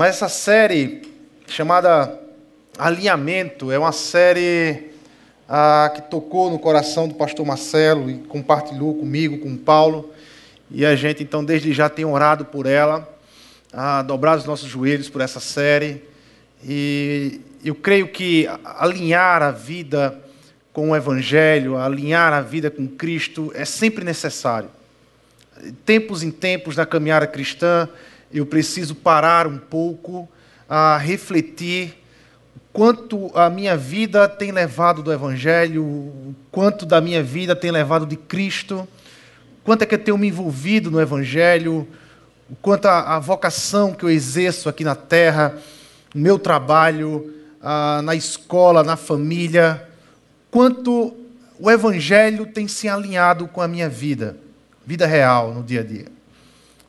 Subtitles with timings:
[0.00, 1.02] Mas essa série
[1.46, 2.18] chamada
[2.78, 4.92] Alinhamento é uma série
[5.46, 10.10] ah, que tocou no coração do pastor Marcelo e compartilhou comigo, com o Paulo.
[10.70, 13.06] E a gente, então, desde já tem orado por ela,
[13.74, 16.02] ah, dobrado os nossos joelhos por essa série.
[16.64, 20.18] E eu creio que alinhar a vida
[20.72, 24.70] com o Evangelho, alinhar a vida com Cristo é sempre necessário.
[25.84, 27.86] Tempos em tempos na caminhada cristã,
[28.32, 30.28] eu preciso parar um pouco
[30.68, 32.00] a refletir
[32.72, 38.16] quanto a minha vida tem levado do Evangelho, quanto da minha vida tem levado de
[38.16, 38.86] Cristo,
[39.64, 41.88] quanto é que eu tenho me envolvido no Evangelho,
[42.62, 45.56] quanto a, a vocação que eu exerço aqui na terra,
[46.14, 49.88] no meu trabalho, a, na escola, na família,
[50.50, 51.14] quanto
[51.58, 54.36] o Evangelho tem se alinhado com a minha vida,
[54.86, 56.19] vida real no dia a dia.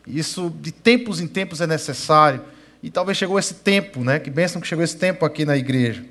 [0.06, 2.42] Isso de tempos em tempos é necessário.
[2.82, 4.20] E talvez chegou esse tempo, né?
[4.20, 6.04] Que bênção que chegou esse tempo aqui na igreja.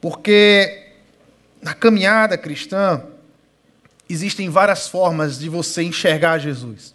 [0.00, 0.92] Porque
[1.62, 3.02] na caminhada cristã
[4.08, 6.94] existem várias formas de você enxergar Jesus.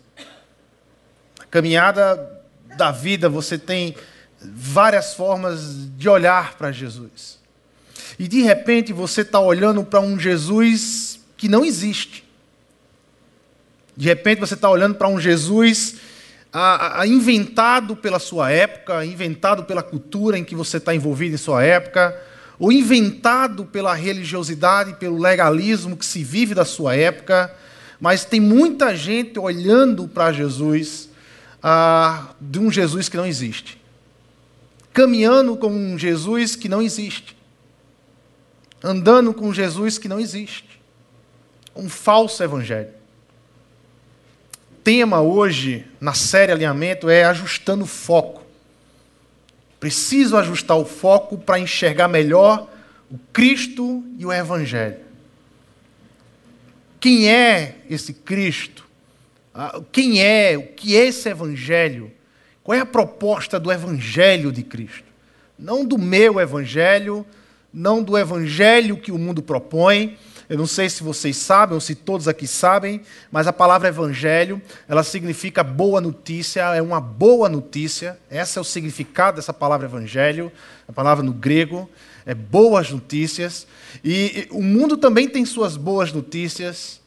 [1.38, 2.44] Na caminhada
[2.78, 3.96] da vida você tem
[4.40, 7.40] várias formas de olhar para Jesus.
[8.18, 12.29] E de repente você está olhando para um Jesus que não existe.
[14.00, 15.98] De repente você está olhando para um Jesus
[16.54, 21.38] a, a, inventado pela sua época, inventado pela cultura em que você está envolvido em
[21.38, 22.18] sua época,
[22.58, 27.54] ou inventado pela religiosidade, pelo legalismo que se vive da sua época,
[28.00, 31.10] mas tem muita gente olhando para Jesus
[32.40, 33.82] de um Jesus que não existe,
[34.94, 37.36] caminhando com um Jesus que não existe,
[38.82, 40.82] andando com um Jesus que não existe,
[41.76, 42.99] um falso evangelho
[44.90, 48.44] tema hoje na série Alinhamento é ajustando o foco.
[49.80, 52.68] Preciso ajustar o foco para enxergar melhor
[53.08, 54.98] o Cristo e o Evangelho.
[57.00, 58.84] Quem é esse Cristo?
[59.54, 60.58] Ah, quem é?
[60.58, 62.12] O que é esse Evangelho?
[62.64, 65.04] Qual é a proposta do Evangelho de Cristo?
[65.56, 67.24] Não do meu Evangelho,
[67.72, 70.18] não do Evangelho que o mundo propõe,
[70.50, 73.02] eu não sei se vocês sabem ou se todos aqui sabem,
[73.32, 78.18] mas a palavra evangelho, ela significa boa notícia, é uma boa notícia.
[78.32, 80.52] Esse é o significado dessa palavra evangelho,
[80.88, 81.88] a palavra no grego
[82.26, 83.68] é boas notícias.
[84.04, 87.00] E o mundo também tem suas boas notícias.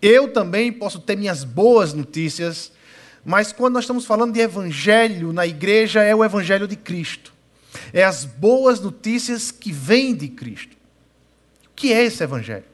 [0.00, 2.70] Eu também posso ter minhas boas notícias.
[3.24, 7.32] Mas quando nós estamos falando de evangelho na igreja, é o evangelho de Cristo.
[7.92, 10.76] É as boas notícias que vêm de Cristo.
[11.66, 12.67] O que é esse evangelho?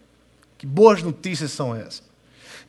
[0.64, 2.02] Que boas notícias são essas?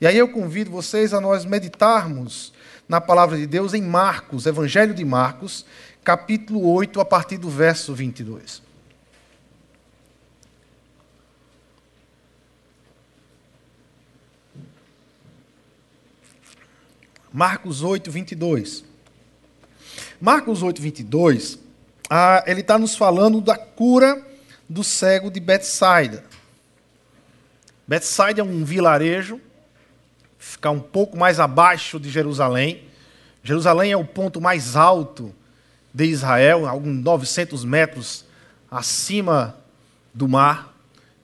[0.02, 2.52] E aí eu convido vocês a nós meditarmos
[2.90, 5.66] na palavra de Deus em Marcos, Evangelho de Marcos,
[6.04, 8.62] capítulo 8, a partir do verso 22.
[17.32, 18.84] Marcos 8, 22.
[20.20, 21.60] Marcos 8, 22,
[22.10, 24.22] ah, ele está nos falando da cura
[24.68, 26.35] do cego de Betsaida.
[27.88, 29.40] Betsaida é um vilarejo,
[30.40, 32.84] fica um pouco mais abaixo de Jerusalém.
[33.44, 35.34] Jerusalém é o ponto mais alto
[35.94, 38.26] de Israel, alguns 900 metros
[38.70, 39.56] acima
[40.14, 40.74] do mar,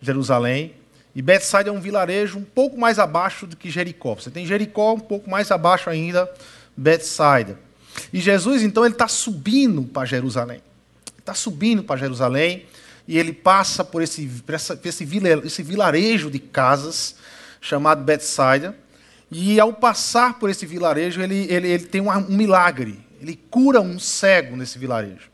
[0.02, 0.76] Jerusalém.
[1.16, 4.16] E Betsaida é um vilarejo um pouco mais abaixo do que Jericó.
[4.16, 6.32] Você tem Jericó um pouco mais abaixo ainda,
[6.78, 7.60] Betsaida.
[8.14, 10.62] E Jesus, então, ele está subindo para Jerusalém.
[11.18, 12.66] Está subindo para Jerusalém
[13.08, 15.08] e ele passa por esse, por essa, por esse,
[15.44, 17.16] esse vilarejo de casas
[17.60, 18.76] chamado Bethsaida.
[19.32, 23.00] E ao passar por esse vilarejo, ele, ele, ele tem um, um milagre.
[23.22, 25.30] Ele cura um cego nesse vilarejo.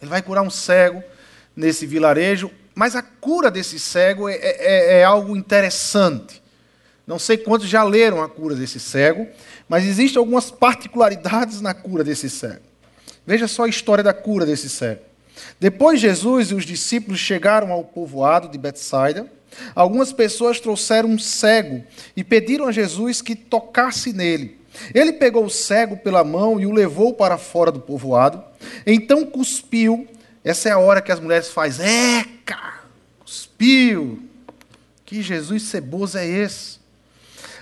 [0.00, 1.02] Ele vai curar um cego
[1.56, 6.42] nesse vilarejo, mas a cura desse cego é, é, é, é algo interessante.
[7.06, 9.26] Não sei quantos já leram a cura desse cego,
[9.68, 12.62] mas existem algumas particularidades na cura desse cego.
[13.26, 15.07] Veja só a história da cura desse cego.
[15.58, 19.30] Depois Jesus e os discípulos chegaram ao povoado de Betsaida.
[19.74, 21.84] Algumas pessoas trouxeram um cego
[22.16, 24.58] e pediram a Jesus que tocasse nele.
[24.94, 28.42] Ele pegou o cego pela mão e o levou para fora do povoado.
[28.86, 30.06] Então cuspiu.
[30.44, 31.86] Essa é a hora que as mulheres fazem.
[32.20, 32.74] Eca!
[33.20, 34.22] Cuspiu.
[35.04, 36.78] Que Jesus ceboso é esse?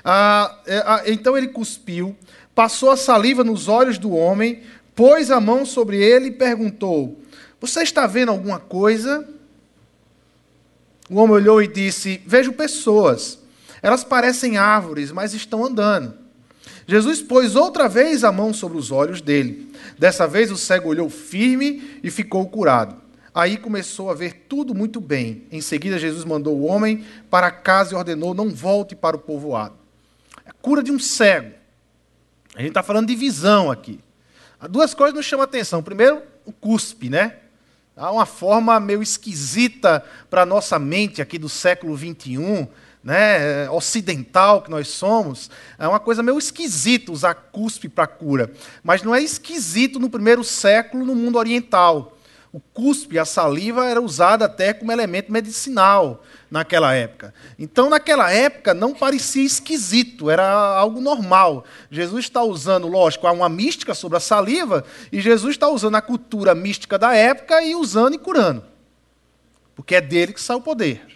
[0.08, 2.14] Ah, é, ah, então ele cuspiu,
[2.54, 4.62] passou a saliva nos olhos do homem,
[4.94, 7.20] pôs a mão sobre ele e perguntou:
[7.60, 9.26] você está vendo alguma coisa?
[11.08, 13.38] O homem olhou e disse: Vejo pessoas.
[13.82, 16.14] Elas parecem árvores, mas estão andando.
[16.86, 19.72] Jesus pôs outra vez a mão sobre os olhos dele.
[19.98, 22.96] Dessa vez o cego olhou firme e ficou curado.
[23.34, 25.44] Aí começou a ver tudo muito bem.
[25.50, 29.74] Em seguida, Jesus mandou o homem para casa e ordenou: não volte para o povoado.
[30.44, 31.52] A cura de um cego.
[32.54, 34.00] A gente está falando de visão aqui.
[34.70, 35.82] Duas coisas nos chamam a atenção.
[35.82, 37.36] Primeiro, o cuspe, né?
[37.96, 42.68] Há uma forma meio esquisita para a nossa mente aqui do século XXI
[43.02, 45.48] né, ocidental que nós somos,
[45.78, 48.52] é uma coisa meio esquisita usar cuspe para cura.
[48.82, 52.15] Mas não é esquisito no primeiro século no mundo oriental.
[52.56, 57.34] O cuspe, a saliva, era usada até como elemento medicinal naquela época.
[57.58, 61.66] Então, naquela época, não parecia esquisito, era algo normal.
[61.90, 66.00] Jesus está usando, lógico, há uma mística sobre a saliva, e Jesus está usando a
[66.00, 68.64] cultura mística da época e usando e curando.
[69.74, 71.06] Porque é dele que sai o poder.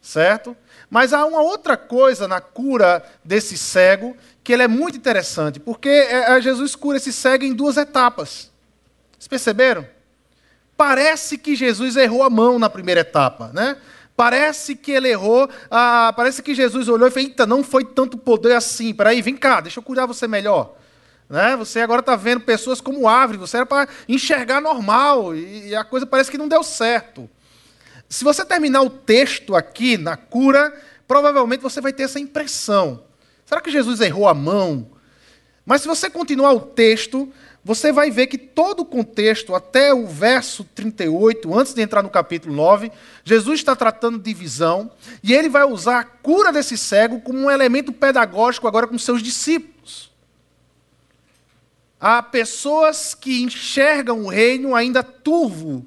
[0.00, 0.56] Certo?
[0.88, 5.88] Mas há uma outra coisa na cura desse cego que ele é muito interessante, porque
[5.88, 8.48] é, é, Jesus cura esse cego em duas etapas.
[9.18, 9.84] Vocês perceberam?
[10.82, 13.76] Parece que Jesus errou a mão na primeira etapa, né?
[14.16, 18.18] Parece que ele errou, ah, parece que Jesus olhou e falou: Eita, não foi tanto
[18.18, 18.92] poder assim.
[18.92, 20.74] Peraí, vem cá, deixa eu curar você melhor.
[21.30, 21.54] Né?
[21.54, 26.04] Você agora está vendo pessoas como árvore, você era para enxergar normal, e a coisa
[26.04, 27.30] parece que não deu certo.
[28.08, 30.76] Se você terminar o texto aqui na cura,
[31.06, 33.04] provavelmente você vai ter essa impressão.
[33.46, 34.90] Será que Jesus errou a mão?
[35.64, 37.32] Mas se você continuar o texto,
[37.64, 42.10] você vai ver que todo o contexto, até o verso 38, antes de entrar no
[42.10, 42.90] capítulo 9,
[43.24, 44.90] Jesus está tratando de visão,
[45.22, 49.22] e ele vai usar a cura desse cego como um elemento pedagógico agora com seus
[49.22, 50.10] discípulos.
[52.00, 55.86] Há pessoas que enxergam o reino ainda turvo,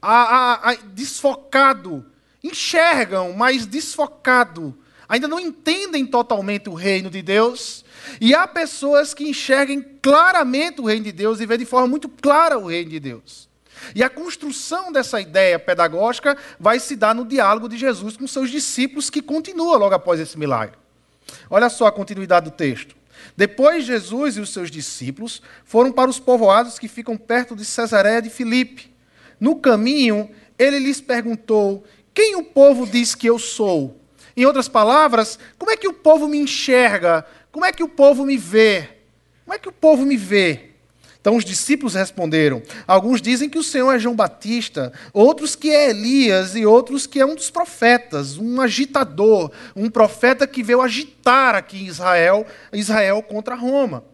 [0.00, 2.06] a, a, a, desfocado,
[2.42, 4.74] enxergam, mas desfocado,
[5.06, 7.84] ainda não entendem totalmente o reino de Deus.
[8.20, 12.08] E há pessoas que enxerguem claramente o reino de Deus e veem de forma muito
[12.08, 13.48] clara o reino de Deus.
[13.94, 18.50] E a construção dessa ideia pedagógica vai se dar no diálogo de Jesus com seus
[18.50, 20.76] discípulos, que continua logo após esse milagre.
[21.50, 22.96] Olha só a continuidade do texto.
[23.36, 28.22] Depois, Jesus e os seus discípulos foram para os povoados que ficam perto de Cesareia
[28.22, 28.92] de Filipe.
[29.38, 31.84] No caminho, ele lhes perguntou:
[32.14, 33.96] Quem o povo diz que eu sou?
[34.36, 37.26] Em outras palavras, como é que o povo me enxerga?
[37.50, 38.88] Como é que o povo me vê?
[39.44, 40.68] Como é que o povo me vê?
[41.20, 45.90] Então os discípulos responderam: Alguns dizem que o Senhor é João Batista, outros que é
[45.90, 51.54] Elias e outros que é um dos profetas, um agitador, um profeta que veio agitar
[51.54, 54.04] aqui em Israel, Israel contra Roma.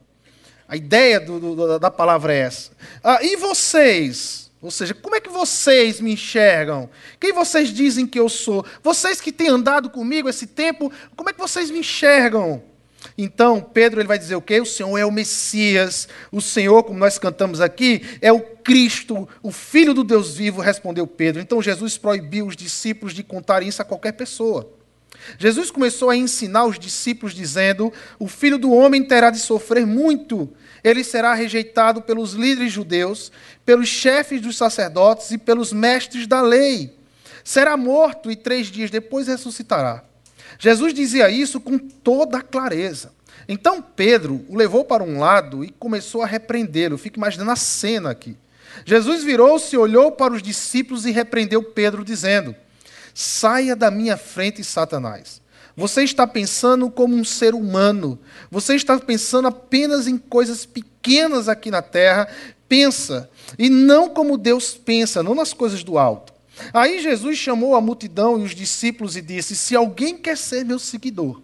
[0.67, 2.73] A ideia do, do, da palavra é essa.
[3.03, 4.51] Ah, e vocês?
[4.63, 6.89] Ou seja, como é que vocês me enxergam?
[7.21, 8.65] Quem vocês dizem que eu sou?
[8.83, 12.63] Vocês que têm andado comigo esse tempo, como é que vocês me enxergam?
[13.17, 14.61] Então, Pedro ele vai dizer o quê?
[14.61, 16.09] O Senhor é o Messias.
[16.33, 21.07] O Senhor, como nós cantamos aqui, é o Cristo, o Filho do Deus vivo, respondeu
[21.07, 21.41] Pedro.
[21.41, 24.73] Então, Jesus proibiu os discípulos de contar isso a qualquer pessoa.
[25.39, 30.49] Jesus começou a ensinar os discípulos, dizendo: O filho do homem terá de sofrer muito.
[30.83, 33.33] Ele será rejeitado pelos líderes judeus,
[33.65, 36.95] pelos chefes dos sacerdotes e pelos mestres da lei.
[37.43, 40.05] Será morto e três dias depois ressuscitará.
[40.59, 43.13] Jesus dizia isso com toda clareza.
[43.49, 46.99] Então Pedro o levou para um lado e começou a repreendê-lo.
[46.99, 48.37] Fique imaginando a cena aqui.
[48.85, 52.55] Jesus virou-se, olhou para os discípulos e repreendeu Pedro, dizendo:
[53.15, 55.41] Saia da minha frente, Satanás.
[55.77, 58.19] Você está pensando como um ser humano.
[58.51, 62.29] Você está pensando apenas em coisas pequenas aqui na terra.
[62.69, 63.29] Pensa.
[63.59, 66.34] E não como Deus pensa, não nas coisas do alto.
[66.73, 70.79] Aí Jesus chamou a multidão e os discípulos e disse: Se alguém quer ser meu
[70.79, 71.41] seguidor,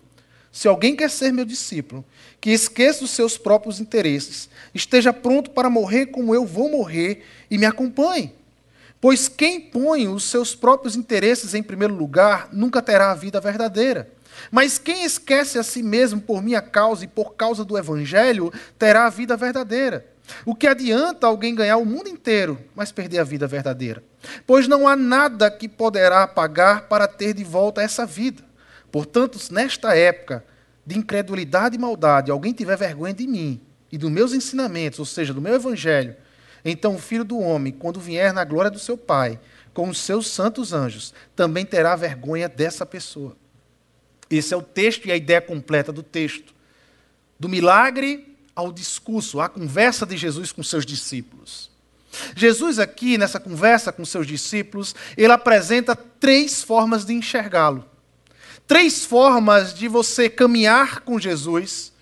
[0.52, 2.04] se alguém quer ser meu discípulo,
[2.40, 7.58] que esqueça os seus próprios interesses, esteja pronto para morrer como eu vou morrer e
[7.58, 8.34] me acompanhe.
[9.00, 14.10] Pois quem põe os seus próprios interesses em primeiro lugar nunca terá a vida verdadeira.
[14.50, 19.06] Mas quem esquece a si mesmo por minha causa e por causa do Evangelho terá
[19.06, 20.06] a vida verdadeira.
[20.44, 24.02] O que adianta alguém ganhar o mundo inteiro, mas perder a vida verdadeira?
[24.46, 28.42] Pois não há nada que poderá pagar para ter de volta essa vida.
[28.92, 30.44] Portanto, nesta época
[30.84, 33.60] de incredulidade e maldade, alguém tiver vergonha de mim
[33.90, 36.16] e dos meus ensinamentos, ou seja, do meu Evangelho,
[36.64, 39.38] então o filho do homem, quando vier na glória do seu Pai,
[39.72, 43.36] com os seus santos anjos, também terá vergonha dessa pessoa.
[44.28, 46.54] Esse é o texto e a ideia completa do texto.
[47.38, 51.69] Do milagre ao discurso, à conversa de Jesus com seus discípulos.
[52.34, 57.84] Jesus, aqui, nessa conversa com seus discípulos, ele apresenta três formas de enxergá-lo.
[58.66, 61.92] Três formas de você caminhar com Jesus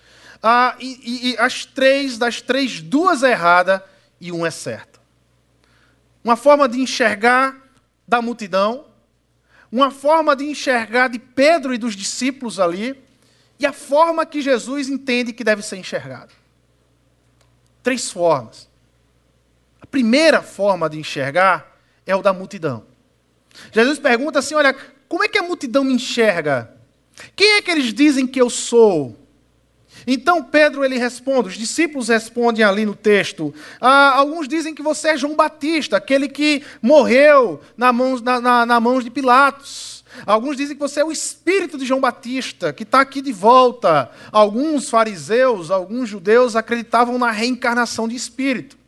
[0.41, 3.83] ah, e, e, as três, das três, duas é errada
[4.21, 4.99] e uma é certa.
[6.23, 7.55] Uma forma de enxergar
[8.07, 8.85] da multidão,
[9.71, 13.01] uma forma de enxergar de Pedro e dos discípulos ali,
[13.59, 16.31] e a forma que Jesus entende que deve ser enxergado.
[17.83, 18.68] Três formas.
[19.81, 22.83] A primeira forma de enxergar é o da multidão.
[23.71, 24.75] Jesus pergunta assim: olha,
[25.07, 26.73] como é que a multidão me enxerga?
[27.35, 29.17] Quem é que eles dizem que eu sou?
[30.07, 33.53] Então Pedro ele responde, os discípulos respondem ali no texto.
[33.81, 38.65] Ah, alguns dizem que você é João Batista, aquele que morreu na mão, na, na,
[38.65, 40.03] na mão de Pilatos.
[40.25, 44.09] Alguns dizem que você é o espírito de João Batista, que está aqui de volta.
[44.31, 48.78] Alguns fariseus, alguns judeus acreditavam na reencarnação de espírito.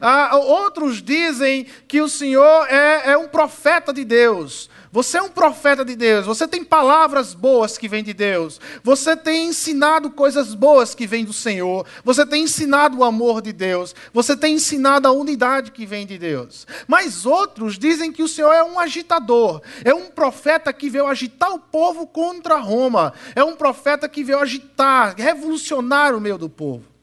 [0.00, 4.68] Ah, outros dizem que o Senhor é, é um profeta de Deus.
[4.96, 9.14] Você é um profeta de Deus, você tem palavras boas que vêm de Deus, você
[9.14, 13.94] tem ensinado coisas boas que vêm do Senhor, você tem ensinado o amor de Deus,
[14.10, 16.66] você tem ensinado a unidade que vem de Deus.
[16.88, 21.52] Mas outros dizem que o Senhor é um agitador, é um profeta que veio agitar
[21.52, 26.95] o povo contra Roma, é um profeta que veio agitar, revolucionar o meio do povo.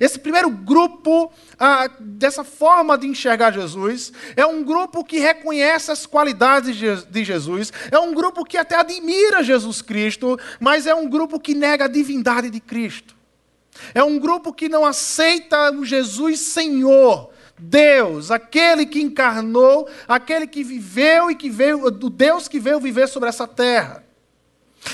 [0.00, 6.04] Esse primeiro grupo, ah, dessa forma de enxergar Jesus, é um grupo que reconhece as
[6.04, 6.76] qualidades
[7.08, 11.54] de Jesus, é um grupo que até admira Jesus Cristo, mas é um grupo que
[11.54, 13.14] nega a divindade de Cristo.
[13.94, 20.62] É um grupo que não aceita o Jesus Senhor, Deus, aquele que encarnou, aquele que
[20.62, 24.01] viveu e que veio, do Deus que veio viver sobre essa terra.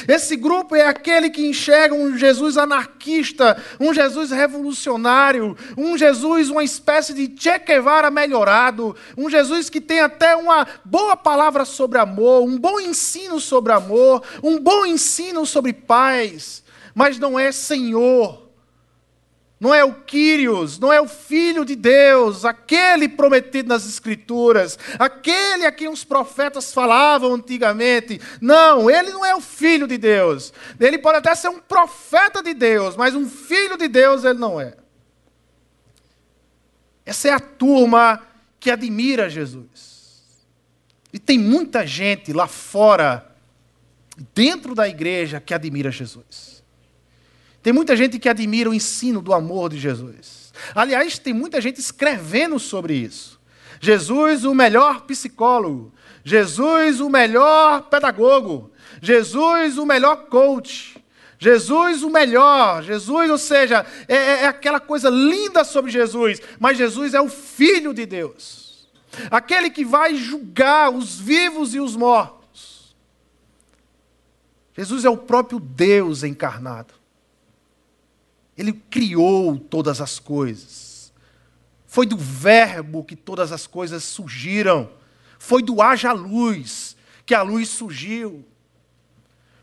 [0.06, 6.64] Esse grupo é aquele que enxerga um Jesus anarquista, um Jesus revolucionário, um Jesus, uma
[6.64, 12.42] espécie de Che Guevara melhorado, um Jesus que tem até uma boa palavra sobre amor,
[12.42, 16.62] um bom ensino sobre amor, um bom ensino sobre paz,
[16.94, 18.47] mas não é Senhor
[19.60, 25.66] não é o Quírios, não é o Filho de Deus, aquele prometido nas Escrituras, aquele
[25.66, 28.20] a quem os profetas falavam antigamente.
[28.40, 30.52] Não, ele não é o Filho de Deus.
[30.78, 34.60] Ele pode até ser um profeta de Deus, mas um Filho de Deus ele não
[34.60, 34.74] é.
[37.04, 38.22] Essa é a turma
[38.60, 39.88] que admira Jesus.
[41.12, 43.34] E tem muita gente lá fora,
[44.34, 46.47] dentro da igreja, que admira Jesus.
[47.68, 50.54] Tem muita gente que admira o ensino do amor de Jesus.
[50.74, 53.38] Aliás, tem muita gente escrevendo sobre isso.
[53.78, 55.92] Jesus, o melhor psicólogo.
[56.24, 58.72] Jesus, o melhor pedagogo.
[59.02, 60.96] Jesus, o melhor coach.
[61.38, 62.82] Jesus, o melhor.
[62.82, 66.40] Jesus, ou seja, é, é, é aquela coisa linda sobre Jesus.
[66.58, 68.88] Mas Jesus é o Filho de Deus.
[69.30, 72.96] Aquele que vai julgar os vivos e os mortos.
[74.74, 76.96] Jesus é o próprio Deus encarnado.
[78.58, 81.12] Ele criou todas as coisas.
[81.86, 84.90] Foi do Verbo que todas as coisas surgiram.
[85.38, 88.44] Foi do haja luz que a luz surgiu.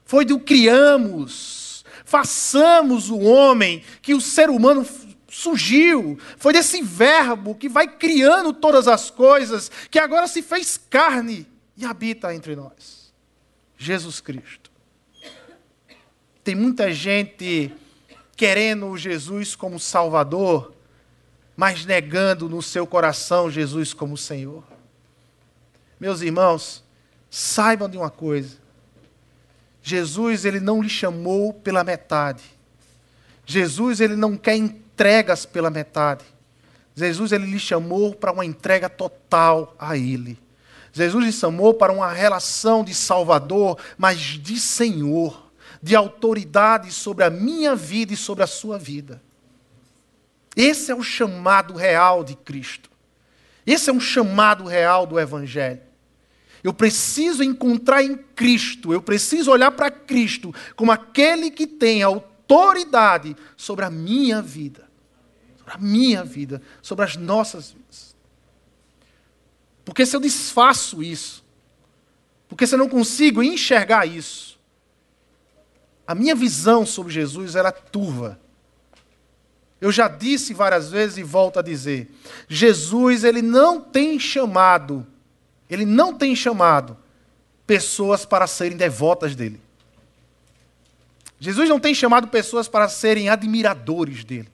[0.05, 4.87] Foi do criamos, façamos o homem que o ser humano
[5.27, 6.17] surgiu.
[6.37, 11.83] Foi desse Verbo que vai criando todas as coisas, que agora se fez carne e
[11.83, 13.13] habita entre nós.
[13.77, 14.71] Jesus Cristo.
[16.43, 17.73] Tem muita gente
[18.35, 20.73] querendo Jesus como Salvador,
[21.55, 24.63] mas negando no seu coração Jesus como Senhor.
[25.99, 26.83] Meus irmãos,
[27.29, 28.57] saibam de uma coisa.
[29.81, 32.43] Jesus ele não lhe chamou pela metade.
[33.45, 36.25] Jesus ele não quer entregas pela metade.
[36.95, 40.39] Jesus ele lhe chamou para uma entrega total a ele.
[40.91, 45.44] Jesus lhe chamou para uma relação de Salvador, mas de Senhor
[45.85, 49.21] de autoridade sobre a minha vida e sobre a sua vida.
[50.55, 52.89] Esse é o chamado real de Cristo.
[53.67, 55.83] Esse é um chamado real do Evangelho.
[56.63, 63.37] Eu preciso encontrar em Cristo, eu preciso olhar para Cristo como aquele que tem autoridade
[63.55, 64.89] sobre a minha vida,
[65.55, 68.15] sobre a minha vida, sobre as nossas vidas.
[69.85, 71.45] Porque se eu desfaço isso,
[72.49, 74.54] porque se eu não consigo enxergar isso,
[76.07, 78.39] a minha visão sobre Jesus era turva.
[79.81, 82.09] Eu já disse várias vezes e volto a dizer:
[82.47, 85.05] Jesus, ele não tem chamado,
[85.69, 86.97] ele não tem chamado
[87.65, 89.61] pessoas para serem devotas dele.
[91.39, 94.49] Jesus não tem chamado pessoas para serem admiradores dele.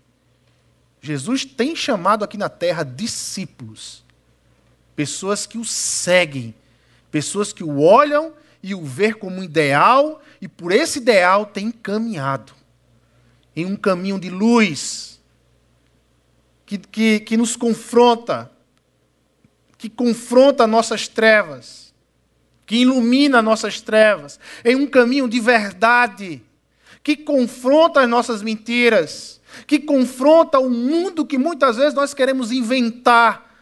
[1.02, 4.04] Jesus tem chamado aqui na terra discípulos,
[4.96, 6.54] pessoas que o seguem,
[7.12, 12.54] pessoas que o olham e o ver como ideal e por esse ideal tem caminhado.
[13.54, 15.20] em um caminho de luz
[16.66, 18.50] que, que, que nos confronta,
[19.78, 21.94] que confronta nossas trevas,
[22.66, 26.42] que ilumina nossas trevas, em um caminho de verdade,
[27.04, 33.54] que confronta as nossas mentiras, que confronta o mundo que muitas vezes nós queremos inventar,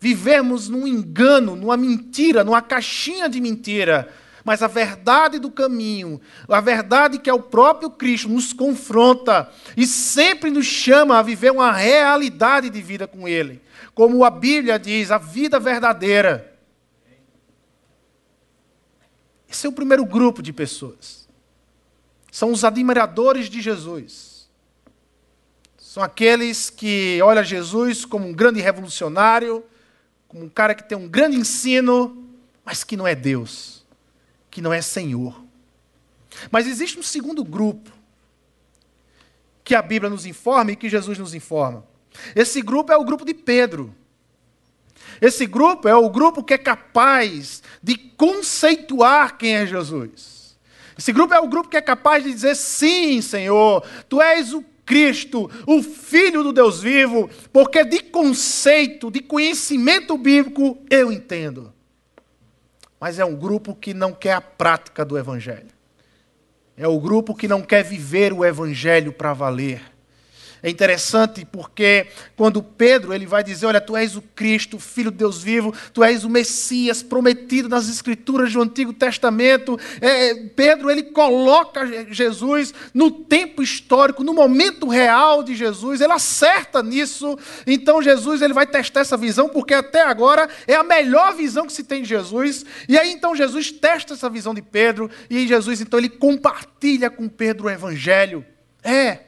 [0.00, 4.08] vivermos num engano, numa mentira, numa caixinha de mentira
[4.48, 9.86] mas a verdade do caminho, a verdade que é o próprio Cristo, nos confronta e
[9.86, 13.60] sempre nos chama a viver uma realidade de vida com Ele.
[13.94, 16.58] Como a Bíblia diz, a vida verdadeira.
[19.46, 21.28] Esse é o primeiro grupo de pessoas.
[22.32, 24.48] São os admiradores de Jesus.
[25.76, 29.62] São aqueles que olham Jesus como um grande revolucionário,
[30.26, 32.26] como um cara que tem um grande ensino,
[32.64, 33.77] mas que não é Deus
[34.50, 35.48] que não é Senhor.
[36.50, 37.90] Mas existe um segundo grupo
[39.64, 41.84] que a Bíblia nos informa e que Jesus nos informa.
[42.34, 43.94] Esse grupo é o grupo de Pedro.
[45.20, 50.56] Esse grupo é o grupo que é capaz de conceituar quem é Jesus.
[50.96, 54.64] Esse grupo é o grupo que é capaz de dizer: sim, Senhor, tu és o
[54.84, 61.72] Cristo, o Filho do Deus vivo, porque de conceito, de conhecimento bíblico, eu entendo
[63.00, 65.68] mas é um grupo que não quer a prática do Evangelho.
[66.76, 69.82] É o grupo que não quer viver o Evangelho para valer.
[70.62, 75.10] É interessante porque quando Pedro ele vai dizer, olha, tu és o Cristo, o Filho
[75.10, 79.78] de Deus vivo, tu és o Messias prometido nas Escrituras do Antigo Testamento.
[80.00, 86.00] É, Pedro ele coloca Jesus no tempo histórico, no momento real de Jesus.
[86.00, 87.38] Ele acerta nisso.
[87.66, 91.72] Então Jesus ele vai testar essa visão porque até agora é a melhor visão que
[91.72, 92.64] se tem de Jesus.
[92.88, 97.28] E aí então Jesus testa essa visão de Pedro e Jesus então ele compartilha com
[97.28, 98.44] Pedro o Evangelho.
[98.82, 99.27] É,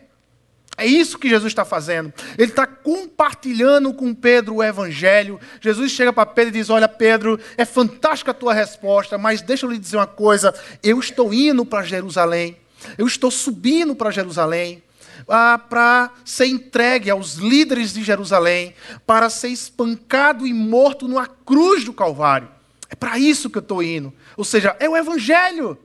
[0.80, 2.10] é isso que Jesus está fazendo.
[2.38, 5.38] Ele está compartilhando com Pedro o Evangelho.
[5.60, 9.66] Jesus chega para Pedro e diz: Olha, Pedro, é fantástica a tua resposta, mas deixa
[9.66, 10.55] eu lhe dizer uma coisa.
[10.83, 12.57] Eu estou indo para Jerusalém.
[12.96, 14.83] Eu estou subindo para Jerusalém.
[15.28, 18.74] Ah, para ser entregue aos líderes de Jerusalém,
[19.07, 22.48] para ser espancado e morto numa cruz do Calvário.
[22.88, 24.14] É para isso que eu estou indo.
[24.35, 25.78] Ou seja, é o Evangelho.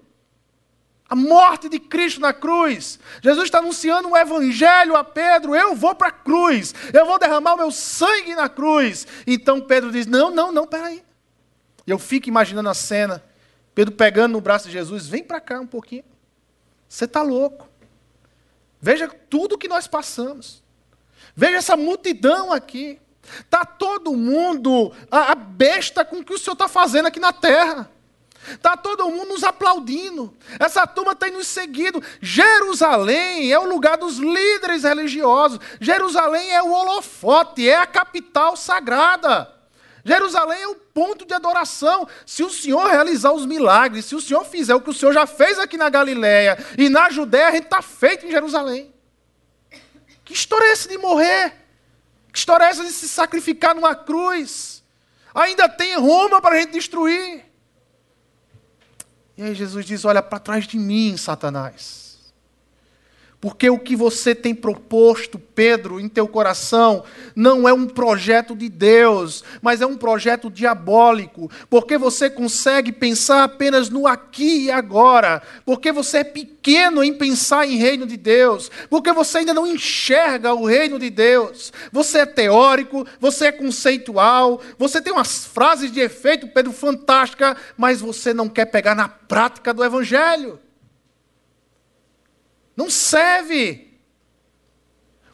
[1.16, 3.00] A morte de Cristo na cruz.
[3.22, 5.56] Jesus está anunciando um evangelho a Pedro.
[5.56, 6.76] Eu vou para a cruz.
[6.92, 9.08] Eu vou derramar o meu sangue na cruz.
[9.26, 11.02] Então Pedro diz: Não, não, não, peraí.
[11.88, 13.24] Eu fico imaginando a cena.
[13.74, 16.04] Pedro pegando no braço de Jesus: Vem para cá um pouquinho.
[16.90, 17.70] Você está louco.
[18.82, 20.62] Veja tudo que nós passamos.
[21.34, 23.00] Veja essa multidão aqui.
[23.40, 27.90] Está todo mundo a besta com o que o Senhor está fazendo aqui na terra.
[28.52, 30.36] Está todo mundo nos aplaudindo.
[30.60, 32.02] Essa turma tem nos seguido.
[32.22, 35.60] Jerusalém é o lugar dos líderes religiosos.
[35.80, 39.52] Jerusalém é o holofote, é a capital sagrada.
[40.04, 42.08] Jerusalém é o ponto de adoração.
[42.26, 45.26] Se o Senhor realizar os milagres, se o Senhor fizer o que o Senhor já
[45.26, 48.94] fez aqui na Galiléia e na Judéia, a gente está feito em Jerusalém.
[50.24, 51.54] Que história é essa de morrer?
[52.32, 54.84] Que história é essa de se sacrificar numa cruz?
[55.34, 57.44] Ainda tem Roma para a gente destruir.
[59.38, 62.05] E aí Jesus diz: Olha para trás de mim, Satanás.
[63.46, 67.04] Porque o que você tem proposto, Pedro, em teu coração,
[67.36, 71.52] não é um projeto de Deus, mas é um projeto diabólico.
[71.70, 75.44] Porque você consegue pensar apenas no aqui e agora.
[75.64, 78.72] Porque você é pequeno em pensar em reino de Deus.
[78.90, 81.72] Porque você ainda não enxerga o reino de Deus.
[81.92, 88.02] Você é teórico, você é conceitual, você tem umas frases de efeito, Pedro, fantástica, mas
[88.02, 90.65] você não quer pegar na prática do Evangelho.
[92.76, 94.00] Não serve.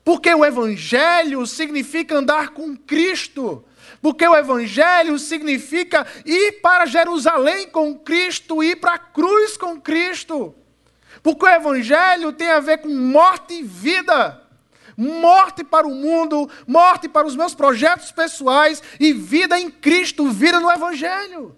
[0.04, 3.63] Porque o Evangelho significa andar com Cristo.
[4.01, 10.56] Porque o Evangelho significa ir para Jerusalém com Cristo, ir para a cruz com Cristo.
[11.21, 14.41] Porque o Evangelho tem a ver com morte e vida.
[14.97, 20.60] Morte para o mundo, morte para os meus projetos pessoais e vida em Cristo, vida
[20.60, 21.56] no Evangelho.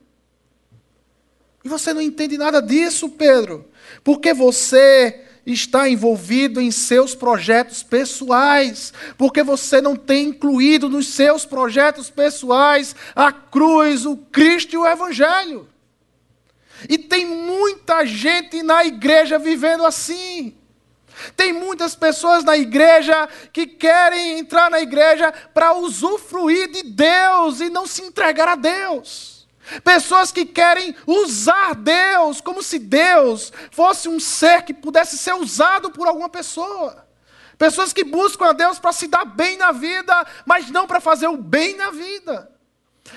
[1.64, 3.70] E você não entende nada disso, Pedro,
[4.04, 11.46] porque você está envolvido em seus projetos pessoais, porque você não tem incluído nos seus
[11.46, 15.68] projetos pessoais a cruz, o Cristo e o Evangelho.
[16.88, 20.56] E tem muita gente na igreja vivendo assim.
[21.36, 27.70] Tem muitas pessoas na igreja que querem entrar na igreja para usufruir de Deus e
[27.70, 29.33] não se entregar a Deus.
[29.82, 35.92] Pessoas que querem usar Deus como se Deus fosse um ser que pudesse ser usado
[35.92, 37.08] por alguma pessoa.
[37.58, 41.28] Pessoas que buscam a Deus para se dar bem na vida, mas não para fazer
[41.28, 42.52] o bem na vida.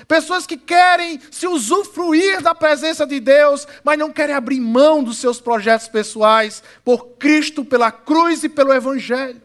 [0.07, 5.17] Pessoas que querem se usufruir da presença de Deus, mas não querem abrir mão dos
[5.17, 9.41] seus projetos pessoais por Cristo, pela cruz e pelo Evangelho.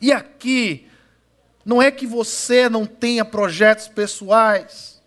[0.00, 0.88] E aqui,
[1.64, 4.97] não é que você não tenha projetos pessoais.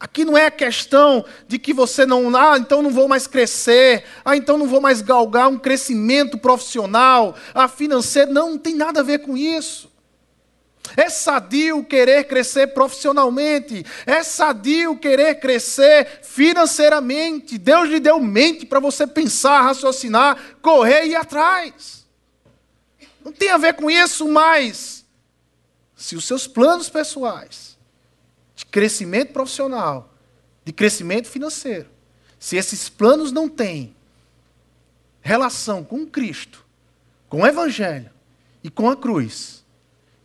[0.00, 4.02] Aqui não é a questão de que você não, ah, então não vou mais crescer,
[4.24, 8.32] ah, então não vou mais galgar um crescimento profissional, ah, financeiro.
[8.32, 9.90] Não, não tem nada a ver com isso.
[10.96, 13.84] É sadio querer crescer profissionalmente.
[14.06, 17.58] É sadio querer crescer financeiramente.
[17.58, 22.06] Deus lhe deu mente para você pensar, raciocinar, correr e ir atrás.
[23.22, 25.04] Não tem a ver com isso, mas
[25.94, 27.69] se os seus planos pessoais
[28.60, 30.12] de crescimento profissional,
[30.64, 31.88] de crescimento financeiro,
[32.38, 33.96] se esses planos não têm
[35.22, 36.64] relação com Cristo,
[37.26, 38.10] com o Evangelho
[38.62, 39.64] e com a cruz,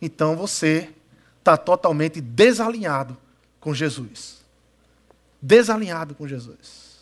[0.02, 0.90] então você
[1.38, 3.16] está totalmente desalinhado
[3.58, 4.44] com Jesus.
[5.40, 6.98] Desalinhado com Jesus.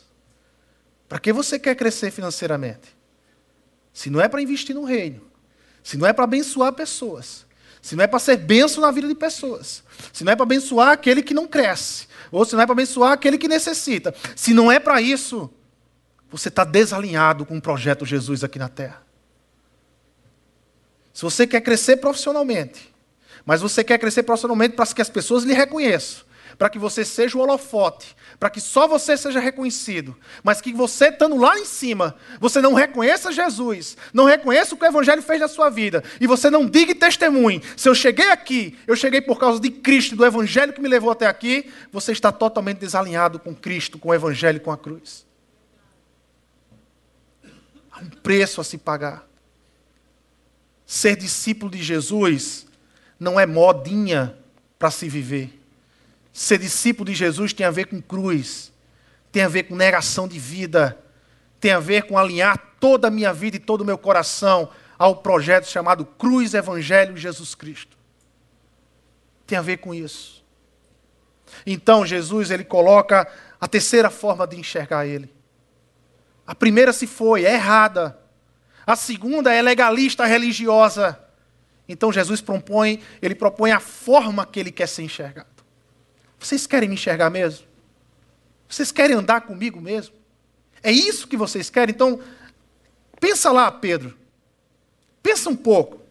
[1.09, 2.97] Para que você quer crescer financeiramente?
[3.93, 5.21] Se não é para investir no reino,
[5.83, 7.45] se não é para abençoar pessoas,
[7.85, 10.89] se não é para ser benção na vida de pessoas, se não é para abençoar
[10.89, 14.73] aquele que não cresce, ou se não é para abençoar aquele que necessita, se não
[14.73, 15.51] é para isso,
[16.31, 19.03] você está desalinhado com o projeto Jesus aqui na terra.
[21.13, 22.91] Se você quer crescer profissionalmente,
[23.45, 26.25] mas você quer crescer profissionalmente para que as pessoas lhe reconheçam,
[26.59, 31.09] para que você seja o holofote, para que só você seja reconhecido, mas que você
[31.09, 35.41] estando lá em cima, você não reconheça Jesus, não reconheça o que o Evangelho fez
[35.41, 37.63] na sua vida, e você não diga e testemunhe.
[37.77, 41.11] Se eu cheguei aqui, eu cheguei por causa de Cristo, do Evangelho que me levou
[41.11, 45.27] até aqui, você está totalmente desalinhado com Cristo, com o Evangelho e com a cruz.
[47.91, 49.27] Há um preço a se pagar.
[50.85, 52.67] Ser discípulo de Jesus
[53.19, 54.37] não é modinha
[54.79, 55.64] para se viver.
[56.35, 58.73] Ser discípulo de Jesus tem a ver com cruz,
[59.31, 60.99] tem a ver com negação de vida,
[61.61, 64.69] tem a ver com alinhar toda a minha vida e todo o meu coração
[64.99, 67.97] ao projeto chamado Cruz Evangelho Jesus Cristo.
[69.47, 70.45] Tem a ver com isso.
[71.65, 75.33] Então Jesus ele coloca a terceira forma de enxergar ele.
[76.45, 78.19] A primeira se foi, é errada.
[78.85, 81.17] A segunda é legalista religiosa.
[81.89, 85.54] Então Jesus propõe, ele propõe a forma que ele quer ser enxergado.
[86.45, 87.67] Vocês querem me enxergar mesmo?
[88.69, 90.15] Vocês querem andar comigo mesmo?
[90.83, 91.95] É isso que vocês querem?
[91.95, 92.21] Então,
[93.19, 94.15] pensa lá, Pedro.
[95.23, 96.03] Pensa um pouco.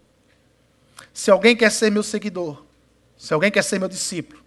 [1.14, 2.66] Se alguém quer ser meu seguidor,
[3.16, 4.42] se alguém quer ser meu discípulo,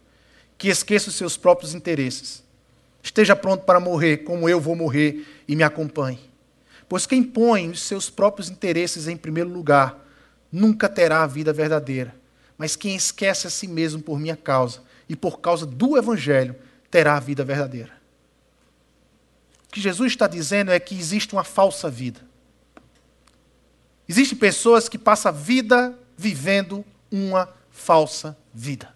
[0.59, 2.43] que esqueça os seus próprios interesses,
[3.01, 6.19] esteja pronto para morrer como eu vou morrer e me acompanhe.
[6.89, 10.05] Pois quem põe os seus próprios interesses em primeiro lugar,
[10.51, 12.13] nunca terá a vida verdadeira.
[12.59, 16.57] Mas quem esquece a si mesmo por minha causa e por causa do Evangelho
[16.91, 17.93] terá a vida verdadeira.
[19.69, 22.21] O que Jesus está dizendo é que existe uma falsa vida.
[24.09, 28.95] Existem pessoas que passam a vida vivendo uma falsa vida.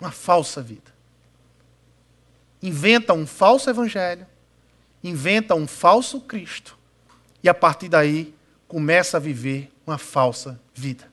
[0.00, 0.92] Uma falsa vida.
[2.62, 4.26] Inventa um falso evangelho,
[5.02, 6.76] inventa um falso Cristo,
[7.42, 8.34] e a partir daí
[8.66, 11.08] começa a viver uma falsa vida.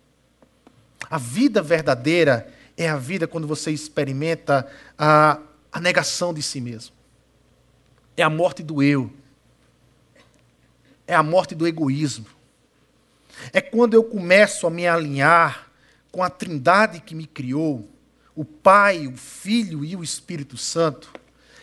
[1.09, 5.39] A vida verdadeira é a vida quando você experimenta a,
[5.71, 6.93] a negação de si mesmo.
[8.17, 9.11] É a morte do eu.
[11.07, 12.25] É a morte do egoísmo.
[13.53, 15.69] É quando eu começo a me alinhar
[16.11, 17.89] com a trindade que me criou,
[18.35, 21.13] o Pai, o Filho e o Espírito Santo,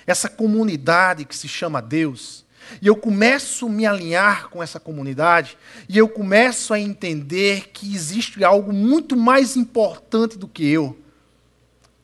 [0.06, 2.44] essa comunidade que se chama Deus,
[2.80, 5.56] e eu começo a me alinhar com essa comunidade,
[5.88, 10.96] e eu começo a entender que existe algo muito mais importante do que eu: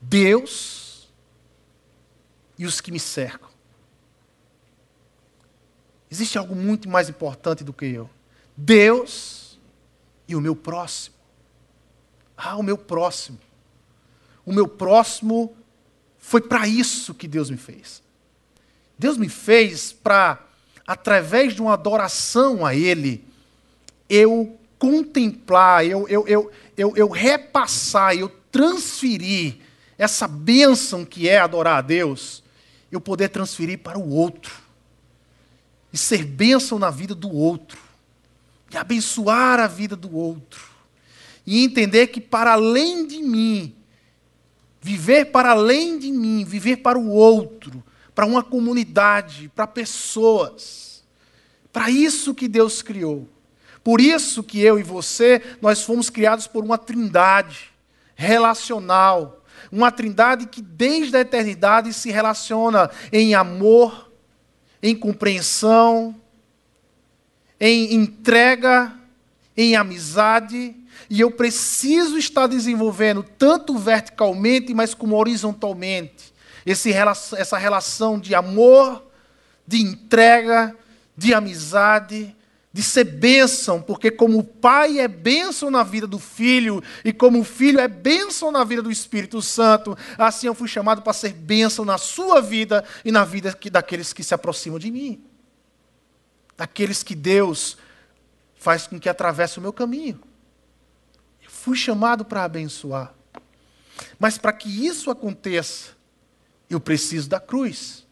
[0.08, 1.08] Deus
[2.58, 3.48] e os que me cercam.
[6.10, 8.08] Existe algo muito mais importante do que eu:
[8.56, 9.58] Deus
[10.26, 11.14] e o meu próximo.
[12.36, 13.38] Ah, o meu próximo.
[14.46, 15.54] O meu próximo
[16.18, 18.02] foi para isso que Deus me fez.
[18.98, 20.42] Deus me fez para
[20.86, 23.22] através de uma adoração a Ele,
[24.08, 29.67] eu contemplar, eu, eu, eu, eu, repassar, eu transferir
[29.98, 32.42] essa bênção que é adorar a Deus,
[32.90, 34.54] eu poder transferir para o outro.
[35.92, 37.78] E ser bênção na vida do outro.
[38.70, 40.68] E abençoar a vida do outro.
[41.44, 43.74] E entender que para além de mim,
[44.80, 47.82] viver para além de mim, viver para o outro,
[48.14, 51.02] para uma comunidade, para pessoas.
[51.72, 53.28] Para isso que Deus criou.
[53.82, 57.70] Por isso que eu e você, nós fomos criados por uma trindade
[58.14, 59.37] relacional.
[59.70, 64.10] Uma trindade que desde a eternidade se relaciona em amor,
[64.82, 66.14] em compreensão,
[67.60, 68.92] em entrega,
[69.56, 70.74] em amizade.
[71.10, 76.32] E eu preciso estar desenvolvendo tanto verticalmente, mas como horizontalmente.
[76.64, 79.04] Esse, essa relação de amor,
[79.66, 80.76] de entrega,
[81.16, 82.34] de amizade,
[82.72, 87.40] de ser bênção, porque como o pai é bênção na vida do filho, e como
[87.40, 91.32] o filho é bênção na vida do Espírito Santo, assim eu fui chamado para ser
[91.32, 95.24] bênção na sua vida e na vida daqueles que se aproximam de mim.
[96.56, 97.78] Daqueles que Deus
[98.56, 100.20] faz com que atravesse o meu caminho.
[101.42, 103.14] Eu fui chamado para abençoar.
[104.18, 105.92] Mas para que isso aconteça,
[106.68, 108.06] eu preciso da cruz.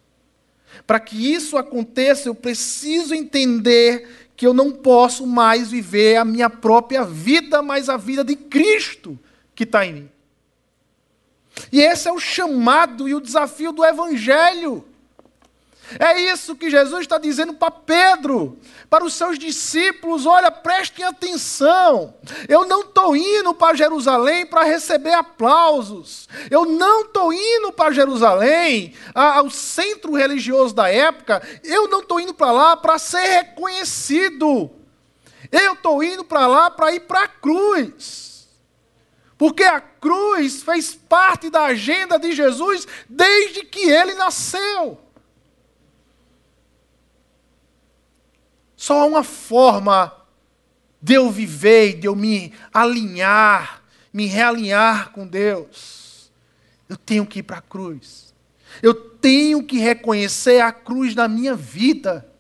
[0.87, 6.51] Para que isso aconteça, eu preciso entender que eu não posso mais viver a minha
[6.51, 9.19] própria vida, mas a vida de Cristo
[9.55, 10.11] que está em mim.
[11.73, 14.85] E esse é o chamado e o desafio do Evangelho.
[15.99, 18.59] É isso que Jesus está dizendo para Pedro,
[18.91, 22.15] para os seus discípulos: olha, prestem atenção.
[22.49, 26.29] Eu não estou indo para Jerusalém para receber aplausos.
[26.51, 31.41] Eu não estou indo para Jerusalém, ao centro religioso da época.
[31.63, 34.71] Eu não estou indo para lá para ser reconhecido.
[35.53, 38.49] Eu estou indo para lá para ir para a cruz.
[39.39, 45.06] Porque a cruz fez parte da agenda de Jesus desde que ele nasceu.
[48.87, 50.13] Só há uma forma
[51.03, 56.31] de eu viver, de eu me alinhar, me realinhar com Deus.
[56.89, 58.33] Eu tenho que ir para a cruz.
[58.81, 62.33] Eu tenho que reconhecer a cruz na minha vida.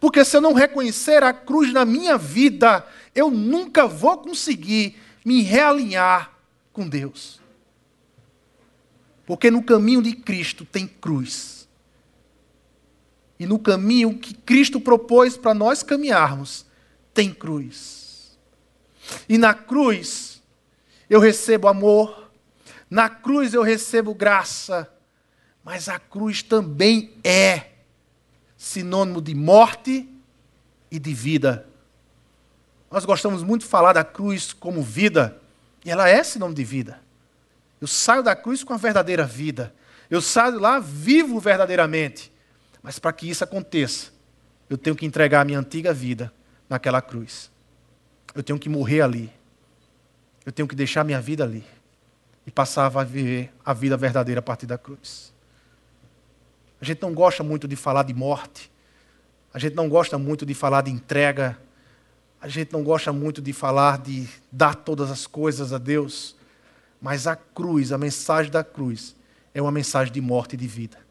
[0.00, 5.42] Porque se eu não reconhecer a cruz na minha vida, eu nunca vou conseguir me
[5.42, 6.32] realinhar
[6.72, 7.42] com Deus.
[9.26, 11.53] Porque no caminho de Cristo tem cruz
[13.38, 16.66] e no caminho que Cristo propôs para nós caminharmos,
[17.12, 18.38] tem cruz.
[19.28, 20.42] E na cruz
[21.08, 22.30] eu recebo amor,
[22.88, 24.90] na cruz eu recebo graça,
[25.62, 27.70] mas a cruz também é
[28.56, 30.08] sinônimo de morte
[30.90, 31.66] e de vida.
[32.90, 35.40] Nós gostamos muito de falar da cruz como vida,
[35.84, 37.00] e ela é sinônimo de vida.
[37.80, 39.74] Eu saio da cruz com a verdadeira vida.
[40.08, 42.32] Eu saio lá vivo verdadeiramente.
[42.84, 44.10] Mas para que isso aconteça,
[44.68, 46.30] eu tenho que entregar a minha antiga vida
[46.68, 47.50] naquela cruz.
[48.34, 49.32] Eu tenho que morrer ali.
[50.44, 51.64] Eu tenho que deixar minha vida ali.
[52.46, 55.32] E passar a viver a vida verdadeira a partir da cruz.
[56.78, 58.70] A gente não gosta muito de falar de morte.
[59.54, 61.58] A gente não gosta muito de falar de entrega.
[62.38, 66.36] A gente não gosta muito de falar de dar todas as coisas a Deus.
[67.00, 69.16] Mas a cruz, a mensagem da cruz,
[69.54, 71.03] é uma mensagem de morte e de vida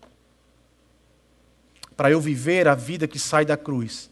[1.96, 4.10] para eu viver a vida que sai da cruz,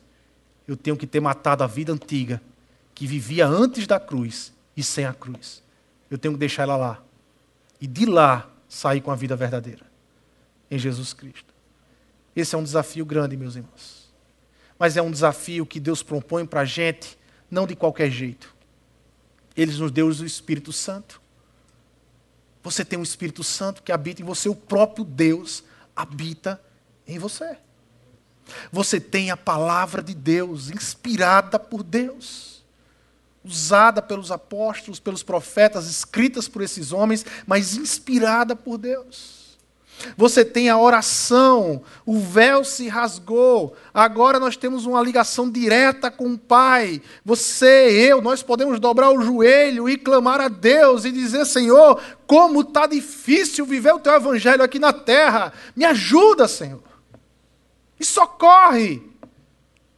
[0.67, 2.41] eu tenho que ter matado a vida antiga,
[2.93, 5.63] que vivia antes da cruz e sem a cruz.
[6.09, 7.03] Eu tenho que deixar ela lá.
[7.79, 9.85] E de lá sair com a vida verdadeira,
[10.69, 11.53] em Jesus Cristo.
[12.35, 14.09] Esse é um desafio grande, meus irmãos.
[14.77, 17.17] Mas é um desafio que Deus propõe para a gente,
[17.49, 18.55] não de qualquer jeito.
[19.55, 21.21] Ele nos deu o Espírito Santo.
[22.63, 25.63] Você tem um Espírito Santo que habita em você, o próprio Deus
[25.95, 26.61] habita
[27.07, 27.57] em você.
[28.71, 32.63] Você tem a palavra de Deus, inspirada por Deus,
[33.43, 39.41] usada pelos apóstolos, pelos profetas, escritas por esses homens, mas inspirada por Deus.
[40.17, 46.33] Você tem a oração, o véu se rasgou, agora nós temos uma ligação direta com
[46.33, 47.01] o Pai.
[47.23, 52.61] Você, eu, nós podemos dobrar o joelho e clamar a Deus e dizer: Senhor, como
[52.61, 56.90] está difícil viver o teu evangelho aqui na terra, me ajuda, Senhor
[58.01, 59.01] e socorre.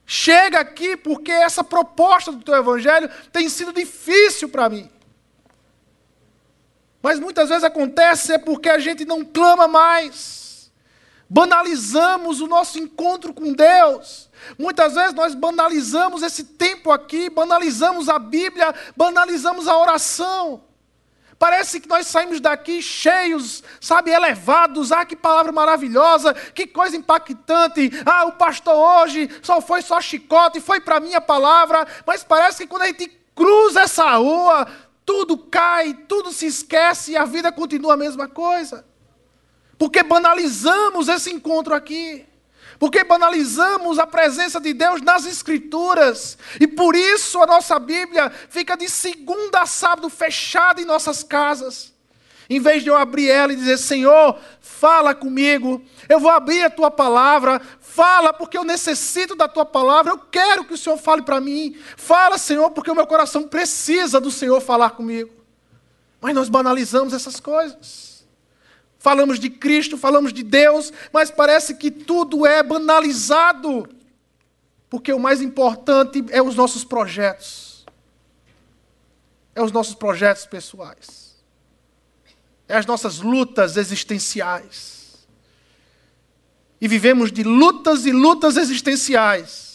[0.06, 4.92] Chega aqui porque essa proposta do teu evangelho tem sido difícil para mim.
[7.02, 10.72] Mas muitas vezes acontece é porque a gente não clama mais.
[11.30, 14.30] Banalizamos o nosso encontro com Deus.
[14.58, 20.62] Muitas vezes nós banalizamos esse tempo aqui, banalizamos a Bíblia, banalizamos a oração.
[21.44, 24.94] Parece que nós saímos daqui cheios, sabe, elevados.
[24.94, 27.92] Ah, que palavra maravilhosa, que coisa impactante.
[28.06, 31.86] Ah, o pastor hoje só foi só chicote, foi para mim a palavra.
[32.08, 34.66] Mas parece que quando a gente cruza essa rua,
[35.06, 38.86] tudo cai, tudo se esquece e a vida continua a mesma coisa.
[39.78, 42.26] Porque banalizamos esse encontro aqui.
[42.84, 46.38] Porque banalizamos a presença de Deus nas Escrituras.
[46.60, 51.94] E por isso a nossa Bíblia fica de segunda a sábado fechada em nossas casas.
[52.50, 56.70] Em vez de eu abrir ela e dizer, Senhor, fala comigo, eu vou abrir a
[56.70, 61.22] tua palavra, fala porque eu necessito da tua palavra, eu quero que o Senhor fale
[61.22, 61.78] para mim.
[61.96, 65.32] Fala, Senhor, porque o meu coração precisa do Senhor falar comigo.
[66.20, 68.13] Mas nós banalizamos essas coisas.
[69.04, 73.86] Falamos de Cristo, falamos de Deus, mas parece que tudo é banalizado.
[74.90, 77.86] Porque o mais importante é os nossos projetos.
[79.54, 81.36] É os nossos projetos pessoais.
[82.66, 85.28] É as nossas lutas existenciais.
[86.80, 89.73] E vivemos de lutas e lutas existenciais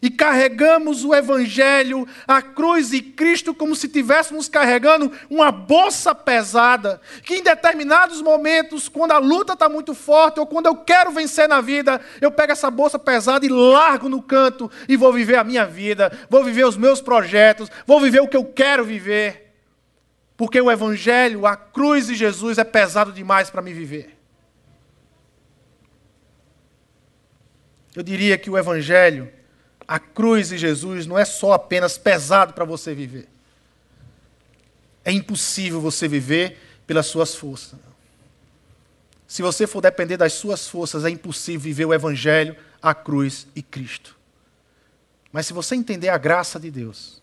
[0.00, 7.00] e carregamos o Evangelho, a cruz e Cristo como se estivéssemos carregando uma bolsa pesada,
[7.24, 11.48] que em determinados momentos, quando a luta está muito forte ou quando eu quero vencer
[11.48, 15.44] na vida, eu pego essa bolsa pesada e largo no canto e vou viver a
[15.44, 19.46] minha vida, vou viver os meus projetos, vou viver o que eu quero viver.
[20.36, 24.16] Porque o Evangelho, a cruz de Jesus é pesado demais para me viver.
[27.96, 29.28] Eu diria que o Evangelho
[29.88, 33.26] a cruz de Jesus não é só apenas pesado para você viver.
[35.02, 37.80] É impossível você viver pelas suas forças.
[39.26, 43.62] Se você for depender das suas forças, é impossível viver o Evangelho, a cruz e
[43.62, 44.14] Cristo.
[45.32, 47.22] Mas se você entender a graça de Deus,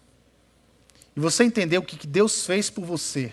[1.15, 3.31] e você entender o que Deus fez por você,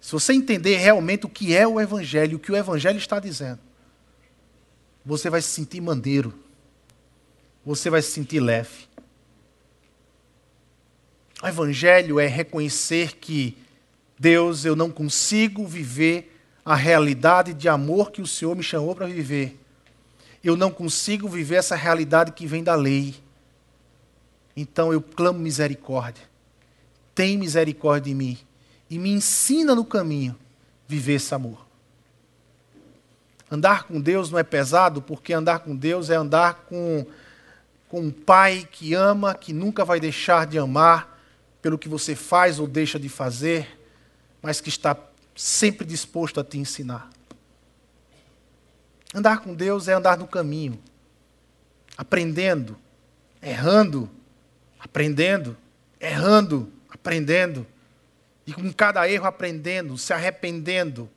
[0.00, 3.60] se você entender realmente o que é o Evangelho, o que o Evangelho está dizendo,
[5.04, 6.34] você vai se sentir maneiro
[7.64, 8.88] você vai se sentir leve.
[11.42, 13.56] O Evangelho é reconhecer que,
[14.18, 19.06] Deus, eu não consigo viver a realidade de amor que o Senhor me chamou para
[19.06, 19.58] viver.
[20.42, 23.14] Eu não consigo viver essa realidade que vem da lei.
[24.56, 26.24] Então eu clamo misericórdia.
[27.14, 28.38] Tem misericórdia de mim
[28.90, 30.36] e me ensina no caminho
[30.86, 31.66] viver esse amor.
[33.50, 37.06] Andar com Deus não é pesado, porque andar com Deus é andar com
[37.88, 41.18] com um pai que ama, que nunca vai deixar de amar
[41.62, 43.78] pelo que você faz ou deixa de fazer,
[44.42, 44.96] mas que está
[45.34, 47.08] sempre disposto a te ensinar.
[49.14, 50.78] Andar com Deus é andar no caminho,
[51.96, 52.76] aprendendo,
[53.40, 54.08] errando,
[54.78, 55.56] aprendendo,
[55.98, 57.66] errando, aprendendo,
[58.46, 61.08] e com cada erro aprendendo, se arrependendo,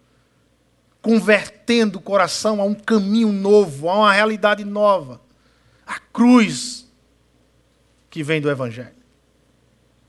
[1.02, 5.20] convertendo o coração a um caminho novo, a uma realidade nova
[5.92, 6.90] a cruz
[8.10, 8.96] que vem do Evangelho.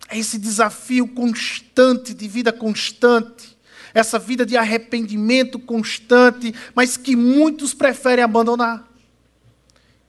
[0.09, 3.59] É esse desafio constante, de vida constante,
[3.93, 8.89] essa vida de arrependimento constante, mas que muitos preferem abandonar.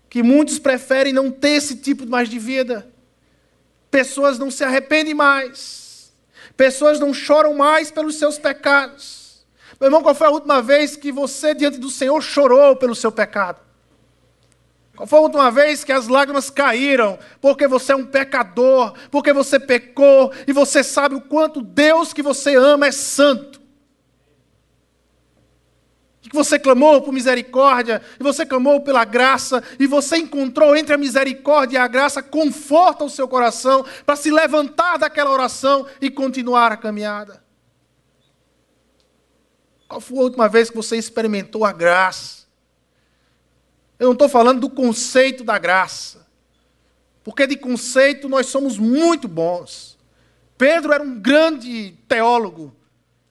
[0.10, 2.88] Que muitos preferem não ter esse tipo mais de vida.
[3.90, 6.14] Pessoas não se arrependem mais.
[6.56, 9.44] Pessoas não choram mais pelos seus pecados.
[9.80, 13.12] Meu irmão, qual foi a última vez que você, diante do Senhor, chorou pelo seu
[13.12, 13.73] pecado?
[15.06, 17.20] Foi a última vez que as lágrimas caíram?
[17.42, 22.22] Porque você é um pecador, porque você pecou e você sabe o quanto Deus que
[22.22, 23.62] você ama é santo.
[26.22, 30.98] Que você clamou por misericórdia, e você clamou pela graça, e você encontrou entre a
[30.98, 36.72] misericórdia e a graça conforto ao seu coração para se levantar daquela oração e continuar
[36.72, 37.44] a caminhada.
[39.88, 42.43] Qual foi a última vez que você experimentou a graça?
[44.00, 46.26] Eu não estou falando do conceito da graça.
[47.24, 49.98] Porque de conceito nós somos muito bons.
[50.58, 52.76] Pedro era um grande teólogo.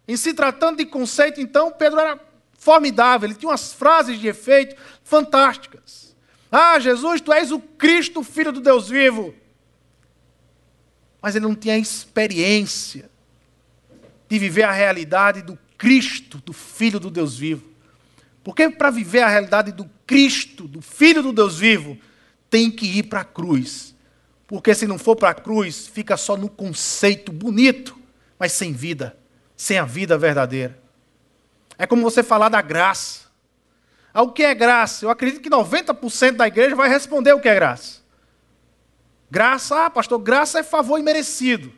[0.08, 2.18] Em se tratando de conceito, então, Pedro era
[2.58, 3.28] formidável.
[3.28, 6.16] Ele tinha umas frases de efeito fantásticas.
[6.50, 9.34] Ah, Jesus, tu és o Cristo, filho do Deus vivo.
[11.20, 13.10] Mas ele não tinha experiência
[14.28, 17.71] de viver a realidade do Cristo, do Filho do Deus vivo.
[18.42, 21.96] Porque para viver a realidade do Cristo, do Filho do Deus vivo,
[22.50, 23.94] tem que ir para a cruz.
[24.46, 27.98] Porque se não for para a cruz, fica só no conceito bonito,
[28.38, 29.16] mas sem vida,
[29.56, 30.78] sem a vida verdadeira.
[31.78, 33.22] É como você falar da graça.
[34.12, 35.04] Ah, o que é graça?
[35.04, 38.02] Eu acredito que 90% da igreja vai responder o que é graça.
[39.30, 41.72] Graça, ah, pastor, graça é favor imerecido.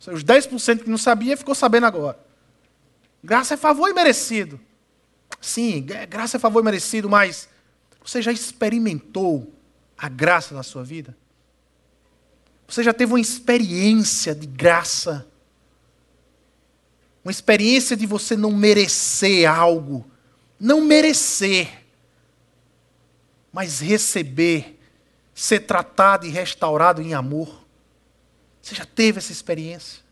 [0.00, 2.18] Os 10% que não sabia ficou sabendo agora.
[3.22, 4.58] Graça é favor imerecido.
[5.40, 7.48] Sim, graça é favor imerecido, mas
[8.04, 9.52] você já experimentou
[9.96, 11.16] a graça na sua vida?
[12.66, 15.26] Você já teve uma experiência de graça?
[17.24, 20.08] Uma experiência de você não merecer algo?
[20.58, 21.84] Não merecer.
[23.52, 24.78] mas receber,
[25.34, 27.66] ser tratado e restaurado em amor.
[28.62, 30.02] Você já teve essa experiência?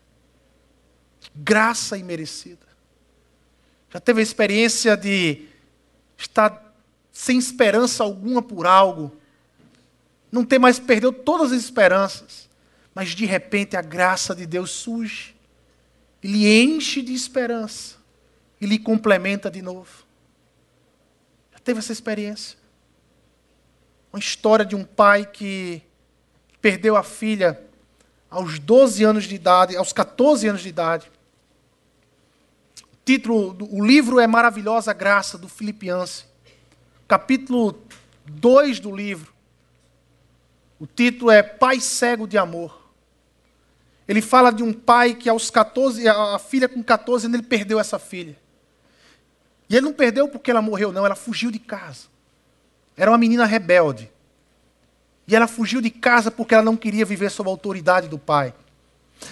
[1.33, 2.66] Graça imerecida.
[3.89, 5.47] Já teve a experiência de
[6.17, 6.63] estar
[7.11, 9.15] sem esperança alguma por algo,
[10.31, 12.49] não ter mais, perdeu todas as esperanças,
[12.93, 15.35] mas de repente a graça de Deus surge,
[16.21, 17.95] e lhe enche de esperança,
[18.59, 20.05] e lhe complementa de novo.
[21.53, 22.57] Já teve essa experiência?
[24.11, 25.81] Uma história de um pai que
[26.61, 27.61] perdeu a filha
[28.29, 31.11] aos 12 anos de idade, aos 14 anos de idade.
[33.07, 36.25] Título, o livro é Maravilhosa Graça, do Filipianse.
[37.07, 37.81] Capítulo
[38.25, 39.33] 2 do livro.
[40.77, 42.91] O título é Pai Cego de Amor.
[44.09, 47.79] Ele fala de um pai que aos 14, a filha com 14 anos, ele perdeu
[47.79, 48.37] essa filha.
[49.69, 52.07] E ele não perdeu porque ela morreu, não, ela fugiu de casa.
[52.97, 54.11] Era uma menina rebelde.
[55.25, 58.53] E ela fugiu de casa porque ela não queria viver sob a autoridade do pai.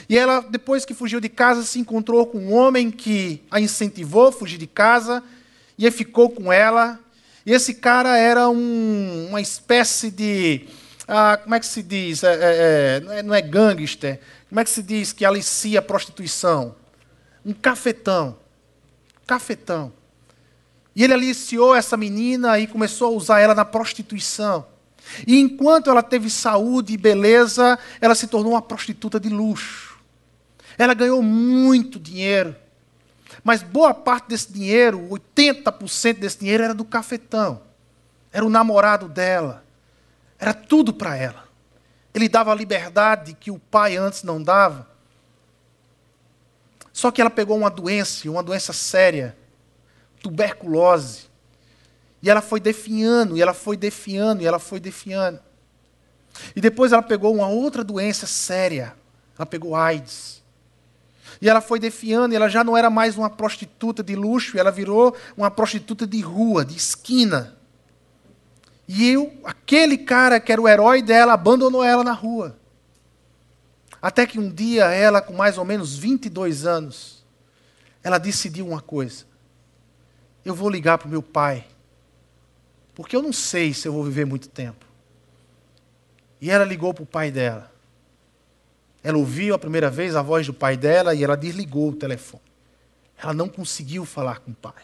[0.07, 4.27] E ela, depois que fugiu de casa, se encontrou com um homem que a incentivou
[4.27, 5.23] a fugir de casa,
[5.77, 6.99] e ficou com ela.
[7.45, 10.67] E esse cara era um, uma espécie de.
[11.07, 12.23] Ah, como é que se diz?
[12.23, 14.19] É, é, é, não é gangster.
[14.49, 16.75] Como é que se diz que alicia a prostituição?
[17.45, 18.38] Um cafetão.
[19.27, 19.93] Cafetão.
[20.95, 24.65] E ele aliciou essa menina e começou a usar ela na prostituição.
[25.25, 29.97] E enquanto ela teve saúde e beleza, ela se tornou uma prostituta de luxo.
[30.77, 32.55] Ela ganhou muito dinheiro.
[33.43, 37.61] Mas boa parte desse dinheiro, 80% desse dinheiro era do cafetão.
[38.31, 39.63] Era o namorado dela.
[40.39, 41.45] Era tudo para ela.
[42.13, 44.87] Ele dava a liberdade que o pai antes não dava.
[46.91, 49.37] Só que ela pegou uma doença, uma doença séria,
[50.21, 51.24] tuberculose.
[52.22, 55.39] E ela foi definhando, e ela foi definhando, e ela foi definhando.
[56.55, 58.95] E depois ela pegou uma outra doença séria.
[59.38, 60.43] Ela pegou AIDS.
[61.41, 64.72] E ela foi defiando, e ela já não era mais uma prostituta de luxo, ela
[64.72, 67.57] virou uma prostituta de rua, de esquina.
[68.88, 72.57] E eu, aquele cara que era o herói dela, abandonou ela na rua.
[74.01, 77.26] Até que um dia, ela, com mais ou menos 22 anos,
[78.03, 79.26] ela decidiu uma coisa:
[80.45, 81.66] eu vou ligar para o meu pai
[82.95, 84.85] porque eu não sei se eu vou viver muito tempo.
[86.39, 87.71] E ela ligou para o pai dela.
[89.03, 92.41] Ela ouviu a primeira vez a voz do pai dela e ela desligou o telefone.
[93.17, 94.83] Ela não conseguiu falar com o pai.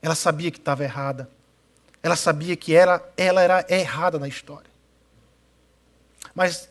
[0.00, 1.28] Ela sabia que estava errada.
[2.02, 4.70] Ela sabia que ela, ela era errada na história.
[6.34, 6.68] Mas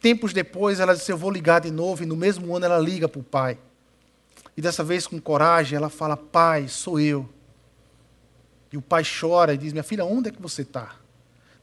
[0.00, 2.02] tempos depois ela disse: Eu vou ligar de novo.
[2.02, 3.58] E no mesmo ano ela liga para o pai.
[4.56, 7.28] E dessa vez com coragem ela fala: Pai, sou eu.
[8.72, 10.96] E o pai chora e diz: Minha filha, onde é que você está?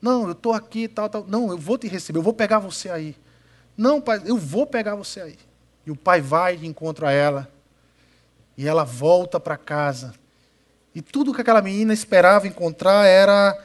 [0.01, 1.25] Não, eu estou aqui, tal, tal.
[1.27, 3.15] Não, eu vou te receber, eu vou pegar você aí.
[3.77, 5.37] Não, pai, eu vou pegar você aí.
[5.85, 7.49] E o pai vai e encontra ela.
[8.57, 10.13] E ela volta para casa.
[10.93, 13.59] E tudo que aquela menina esperava encontrar era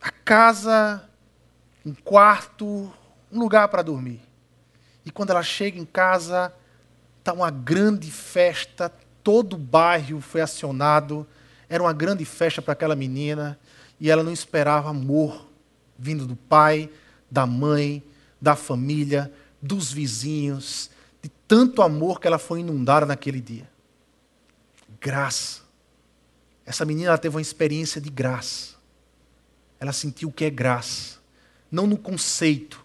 [0.00, 1.02] a casa,
[1.84, 2.92] um quarto,
[3.30, 4.20] um lugar para dormir.
[5.04, 6.52] E quando ela chega em casa,
[7.18, 8.92] está uma grande festa,
[9.22, 11.26] todo o bairro foi acionado
[11.72, 13.58] era uma grande festa para aquela menina
[13.98, 15.48] e ela não esperava amor
[15.98, 16.90] vindo do pai,
[17.30, 18.02] da mãe,
[18.38, 20.90] da família, dos vizinhos,
[21.22, 23.66] de tanto amor que ela foi inundada naquele dia.
[25.00, 25.62] Graça.
[26.66, 28.74] Essa menina teve uma experiência de graça.
[29.80, 31.20] Ela sentiu o que é graça.
[31.70, 32.84] Não no conceito,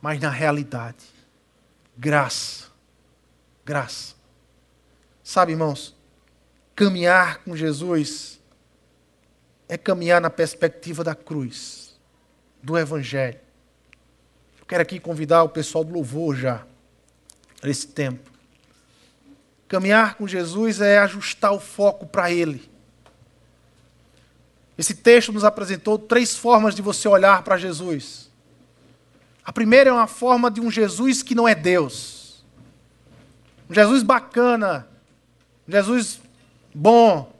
[0.00, 1.06] mas na realidade.
[1.96, 2.66] Graça.
[3.64, 4.14] Graça.
[5.24, 5.97] Sabe, irmãos,
[6.78, 8.38] Caminhar com Jesus
[9.68, 11.98] é caminhar na perspectiva da cruz,
[12.62, 13.40] do Evangelho.
[14.60, 16.64] Eu quero aqui convidar o pessoal do louvor já,
[17.64, 18.30] nesse tempo.
[19.66, 22.70] Caminhar com Jesus é ajustar o foco para Ele.
[24.78, 28.30] Esse texto nos apresentou três formas de você olhar para Jesus.
[29.44, 32.44] A primeira é uma forma de um Jesus que não é Deus.
[33.68, 34.86] Um Jesus bacana,
[35.66, 36.20] um Jesus
[36.78, 37.32] bom.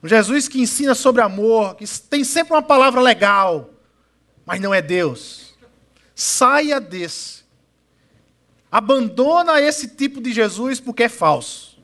[0.00, 3.70] Um Jesus que ensina sobre amor, que tem sempre uma palavra legal,
[4.46, 5.58] mas não é Deus.
[6.14, 7.42] Saia desse.
[8.70, 11.78] Abandona esse tipo de Jesus porque é falso.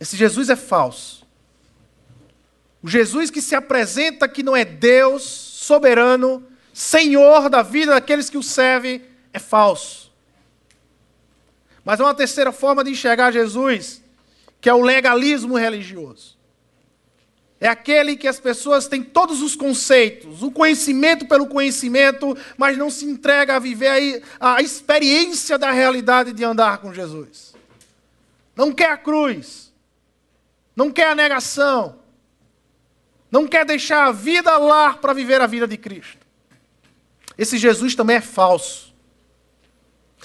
[0.00, 1.26] Esse Jesus é falso.
[2.82, 6.42] O Jesus que se apresenta que não é Deus, soberano,
[6.72, 9.02] Senhor da vida daqueles que o servem,
[9.32, 10.10] é falso.
[11.84, 14.01] Mas há uma terceira forma de enxergar Jesus
[14.62, 16.38] que é o legalismo religioso.
[17.60, 22.88] É aquele que as pessoas têm todos os conceitos, o conhecimento pelo conhecimento, mas não
[22.88, 27.54] se entrega a viver a, experiência da realidade de andar com Jesus.
[28.54, 29.72] Não quer a cruz,
[30.76, 31.96] não quer a negação,
[33.30, 36.24] não quer deixar a vida lá para viver a vida de Cristo.
[37.36, 38.92] Esse Jesus também é falso.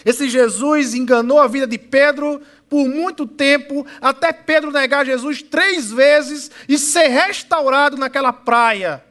[0.05, 5.91] Esse Jesus enganou a vida de Pedro por muito tempo, até Pedro negar Jesus três
[5.91, 9.03] vezes e ser restaurado naquela praia.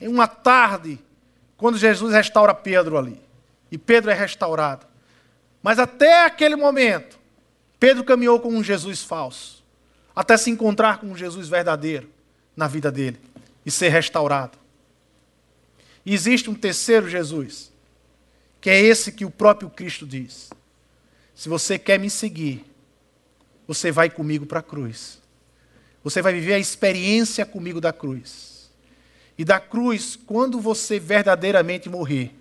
[0.00, 0.98] Em uma tarde,
[1.56, 3.20] quando Jesus restaura Pedro ali.
[3.70, 4.86] E Pedro é restaurado.
[5.62, 7.18] Mas até aquele momento,
[7.78, 9.64] Pedro caminhou com um Jesus falso,
[10.14, 12.10] até se encontrar com um Jesus verdadeiro
[12.56, 13.18] na vida dele
[13.64, 14.58] e ser restaurado.
[16.04, 17.72] E existe um terceiro Jesus,
[18.60, 20.50] que é esse que o próprio Cristo diz:
[21.34, 22.64] Se você quer me seguir,
[23.66, 25.20] você vai comigo para a cruz.
[26.04, 28.70] Você vai viver a experiência comigo da cruz.
[29.38, 32.34] E da cruz, quando você verdadeiramente morrer,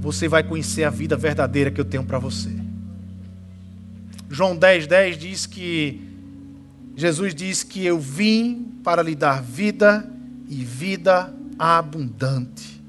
[0.00, 2.50] você vai conhecer a vida verdadeira que eu tenho para você.
[4.30, 6.00] João 10, 10 diz que
[6.96, 10.08] Jesus diz que eu vim para lhe dar vida
[10.48, 12.82] e vida abundante,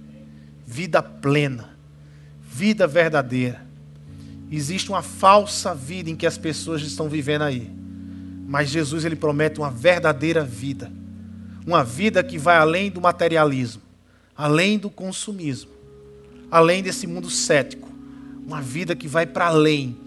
[0.66, 1.78] vida plena,
[2.42, 3.66] vida verdadeira.
[4.56, 7.72] Existe uma falsa vida em que as pessoas estão vivendo aí,
[8.48, 10.92] mas Jesus ele promete uma verdadeira vida,
[11.66, 13.82] uma vida que vai além do materialismo,
[14.38, 15.72] além do consumismo,
[16.52, 17.90] além desse mundo cético,
[18.46, 19.98] uma vida que vai para além,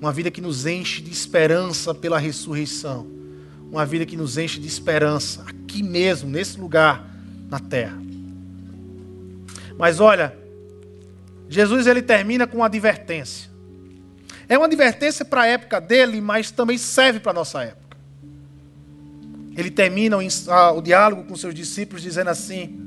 [0.00, 3.06] uma vida que nos enche de esperança pela ressurreição.
[3.70, 7.06] Uma vida que nos enche de esperança, aqui mesmo, nesse lugar,
[7.50, 8.00] na terra.
[9.76, 10.34] Mas olha,
[11.48, 13.57] Jesus ele termina com uma advertência.
[14.48, 17.98] É uma advertência para a época dele, mas também serve para a nossa época.
[19.54, 22.78] Ele termina o, diálogo com seus discípulos dizendo assim: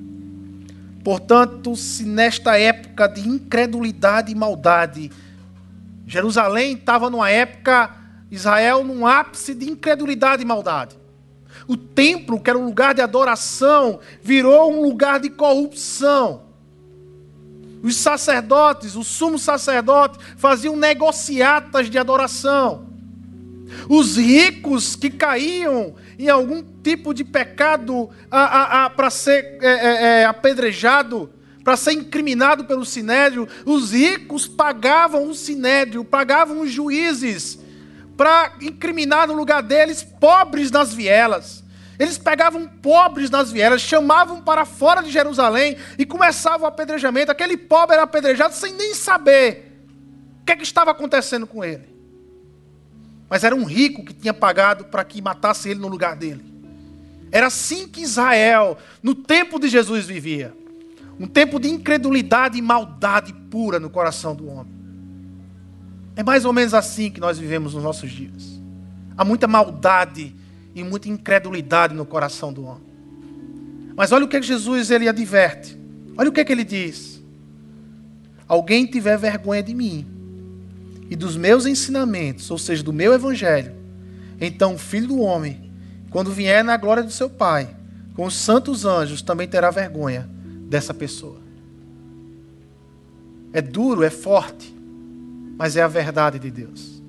[1.04, 5.12] Portanto, se nesta época de incredulidade e maldade,
[6.08, 7.92] Jerusalém estava numa época
[8.32, 10.96] Israel num ápice de incredulidade e maldade.
[11.68, 16.44] O templo, que era um lugar de adoração, virou um lugar de corrupção.
[17.82, 22.90] Os sacerdotes, o sumo sacerdote, faziam negociatas de adoração.
[23.90, 28.10] Os ricos que caíam em algum tipo de pecado
[28.96, 31.32] para ser é, é, é, apedrejado,
[31.64, 37.60] para ser incriminado pelo sinédrio, os ricos pagavam o sinédrio, pagavam os juízes
[38.18, 41.61] para incriminar no lugar deles pobres nas vielas.
[42.02, 47.32] Eles pegavam pobres nas vielas, chamavam para fora de Jerusalém e começavam o apedrejamento.
[47.32, 49.86] Aquele pobre era apedrejado sem nem saber
[50.42, 51.96] o que, é que estava acontecendo com ele.
[53.30, 56.44] Mas era um rico que tinha pagado para que matasse ele no lugar dele.
[57.32, 60.56] Era assim que Israel, no tempo de Jesus, vivia.
[61.20, 64.74] Um tempo de incredulidade e maldade pura no coração do homem.
[66.16, 68.60] É mais ou menos assim que nós vivemos nos nossos dias.
[69.16, 70.41] Há muita maldade
[70.74, 72.84] e muita incredulidade no coração do homem.
[73.96, 75.78] Mas olha o que Jesus ele adverte.
[76.18, 77.22] Olha o que, que ele diz.
[78.48, 80.06] Alguém tiver vergonha de mim
[81.10, 83.74] e dos meus ensinamentos, ou seja, do meu evangelho,
[84.40, 85.72] então o filho do homem,
[86.10, 87.76] quando vier na glória do seu Pai,
[88.16, 90.30] com os santos anjos, também terá vergonha
[90.70, 91.40] dessa pessoa.
[93.54, 94.74] É duro, é forte
[95.62, 97.04] mas é a verdade de Deus.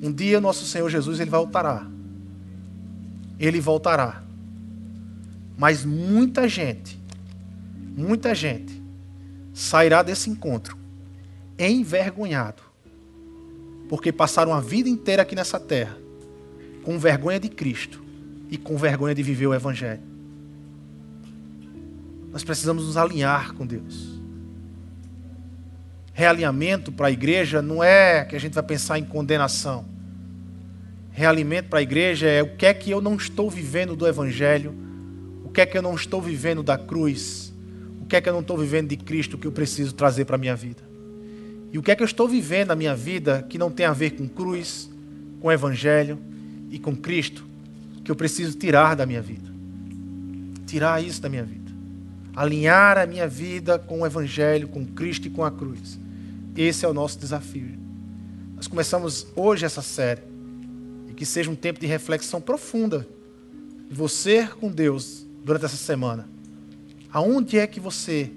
[0.00, 1.84] Um dia nosso Senhor Jesus ele voltará.
[3.38, 4.22] Ele voltará.
[5.56, 7.00] Mas muita gente,
[7.96, 8.82] muita gente
[9.52, 10.76] sairá desse encontro
[11.56, 12.62] envergonhado,
[13.88, 15.96] porque passaram a vida inteira aqui nessa terra
[16.82, 18.02] com vergonha de Cristo
[18.50, 20.02] e com vergonha de viver o evangelho.
[22.32, 24.14] Nós precisamos nos alinhar com Deus
[26.14, 29.84] realinhamento para a igreja não é que a gente vai pensar em condenação.
[31.16, 34.74] Realimento para a igreja é o que é que eu não estou vivendo do Evangelho,
[35.44, 37.54] o que é que eu não estou vivendo da cruz,
[38.02, 40.34] o que é que eu não estou vivendo de Cristo que eu preciso trazer para
[40.34, 40.82] a minha vida.
[41.72, 43.92] E o que é que eu estou vivendo na minha vida que não tem a
[43.92, 44.90] ver com cruz,
[45.40, 46.18] com Evangelho
[46.68, 47.44] e com Cristo,
[48.04, 49.48] que eu preciso tirar da minha vida.
[50.66, 51.70] Tirar isso da minha vida.
[52.34, 55.96] Alinhar a minha vida com o Evangelho, com Cristo e com a cruz.
[56.56, 57.78] Esse é o nosso desafio.
[58.56, 60.33] Nós começamos hoje essa série.
[61.14, 63.06] Que seja um tempo de reflexão profunda.
[63.90, 66.28] Você com Deus durante essa semana.
[67.12, 68.30] Aonde é que você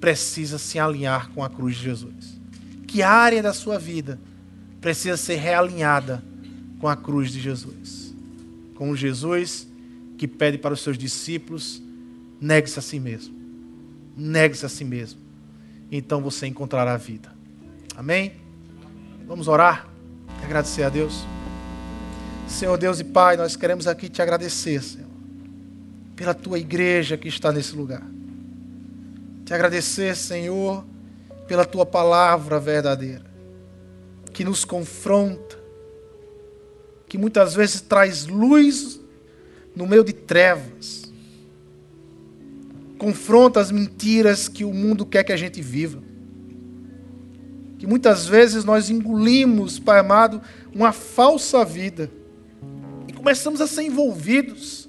[0.00, 2.40] precisa se alinhar com a cruz de Jesus?
[2.86, 4.18] Que área da sua vida
[4.80, 6.22] precisa ser realinhada
[6.78, 8.14] com a cruz de Jesus?
[8.74, 9.68] Com Jesus
[10.16, 11.82] que pede para os seus discípulos:
[12.40, 13.34] negue-se a si mesmo.
[14.16, 15.20] Negue-se a si mesmo.
[15.90, 17.32] Então você encontrará a vida.
[17.96, 18.32] Amém?
[19.26, 19.88] Vamos orar,
[20.42, 21.24] agradecer a Deus.
[22.52, 25.08] Senhor Deus e Pai, nós queremos aqui te agradecer, Senhor,
[26.14, 28.02] pela tua igreja que está nesse lugar.
[29.44, 30.84] Te agradecer, Senhor,
[31.48, 33.24] pela tua palavra verdadeira,
[34.34, 35.58] que nos confronta,
[37.08, 39.00] que muitas vezes traz luz
[39.74, 41.10] no meio de trevas,
[42.98, 46.02] confronta as mentiras que o mundo quer que a gente viva.
[47.78, 50.40] Que muitas vezes nós engolimos, Pai amado,
[50.72, 52.10] uma falsa vida
[53.22, 54.88] começamos a ser envolvidos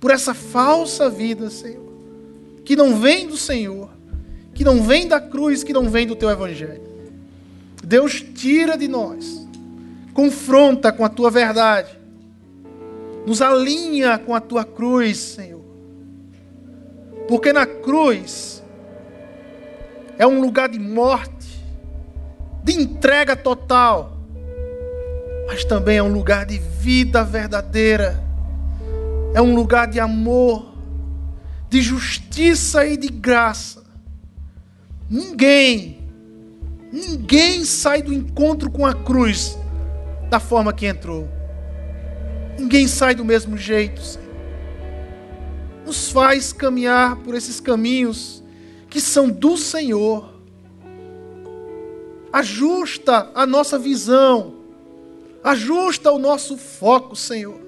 [0.00, 1.92] por essa falsa vida, Senhor,
[2.64, 3.88] que não vem do Senhor,
[4.52, 6.82] que não vem da cruz, que não vem do teu evangelho.
[7.84, 9.46] Deus tira de nós,
[10.12, 11.96] confronta com a tua verdade,
[13.24, 15.62] nos alinha com a tua cruz, Senhor.
[17.28, 18.60] Porque na cruz
[20.18, 21.62] é um lugar de morte,
[22.64, 24.17] de entrega total,
[25.48, 28.22] mas também é um lugar de vida verdadeira,
[29.32, 30.74] é um lugar de amor,
[31.70, 33.82] de justiça e de graça.
[35.08, 36.06] Ninguém,
[36.92, 39.56] ninguém sai do encontro com a cruz
[40.28, 41.26] da forma que entrou.
[42.58, 44.28] Ninguém sai do mesmo jeito, Senhor.
[45.86, 48.44] Nos faz caminhar por esses caminhos
[48.90, 50.42] que são do Senhor.
[52.30, 54.57] Ajusta a nossa visão,
[55.50, 57.60] ajusta o nosso foco, Senhor,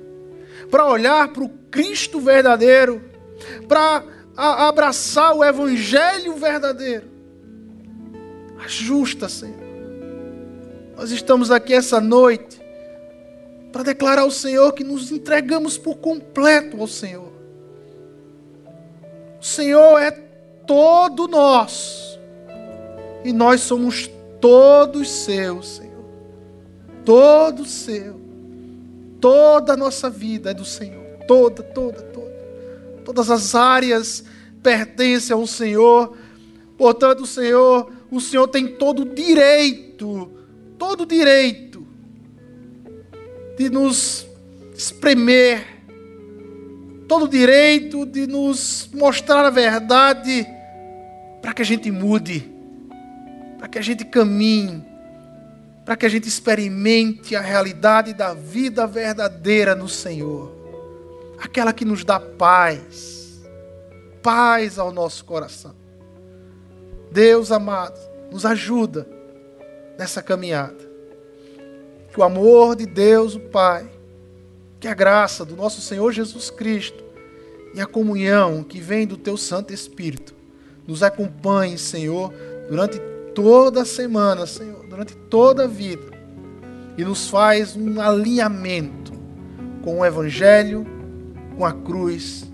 [0.71, 3.03] para olhar para o Cristo verdadeiro,
[3.69, 4.05] para
[4.37, 7.09] abraçar o Evangelho verdadeiro.
[8.65, 9.59] Ajusta, Senhor.
[10.97, 12.61] Nós estamos aqui essa noite
[13.73, 17.33] para declarar ao Senhor que nos entregamos por completo ao Senhor.
[19.41, 20.11] O Senhor é
[20.67, 22.21] todo nosso
[23.25, 24.11] e nós somos
[24.41, 25.90] todos seus, Senhor.
[27.05, 28.21] Todo seu.
[29.21, 31.05] Toda a nossa vida é do Senhor.
[31.27, 32.31] Toda, toda, toda.
[33.05, 34.25] Todas as áreas
[34.63, 36.17] pertencem ao Senhor.
[36.77, 40.31] Portanto, o Senhor, o Senhor tem todo o direito,
[40.79, 41.87] todo o direito
[43.59, 44.27] de nos
[44.75, 45.67] espremer,
[47.07, 50.47] todo o direito de nos mostrar a verdade,
[51.43, 52.51] para que a gente mude,
[53.59, 54.83] para que a gente caminhe,
[55.91, 60.55] para que a gente experimente a realidade da vida verdadeira no Senhor,
[61.37, 63.43] aquela que nos dá paz,
[64.23, 65.75] paz ao nosso coração.
[67.11, 67.99] Deus amado,
[68.31, 69.05] nos ajuda
[69.99, 70.79] nessa caminhada.
[72.13, 73.91] Que o amor de Deus, o Pai,
[74.79, 77.03] que a graça do nosso Senhor Jesus Cristo
[77.75, 80.37] e a comunhão que vem do Teu Santo Espírito
[80.87, 82.33] nos acompanhe, Senhor,
[82.69, 83.01] durante
[83.43, 86.11] toda semana, Senhor, durante toda a vida,
[86.99, 89.13] e nos faz um alinhamento
[89.83, 90.87] com o Evangelho,
[91.57, 92.45] com a cruz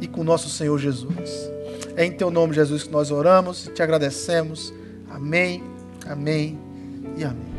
[0.00, 1.50] e com nosso Senhor Jesus.
[1.94, 4.72] É em Teu nome, Jesus, que nós oramos e te agradecemos.
[5.10, 5.62] Amém,
[6.06, 6.58] amém
[7.18, 7.50] e amém.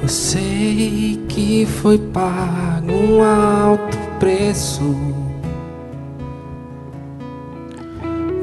[0.00, 5.21] Eu sei que foi pago um alto preço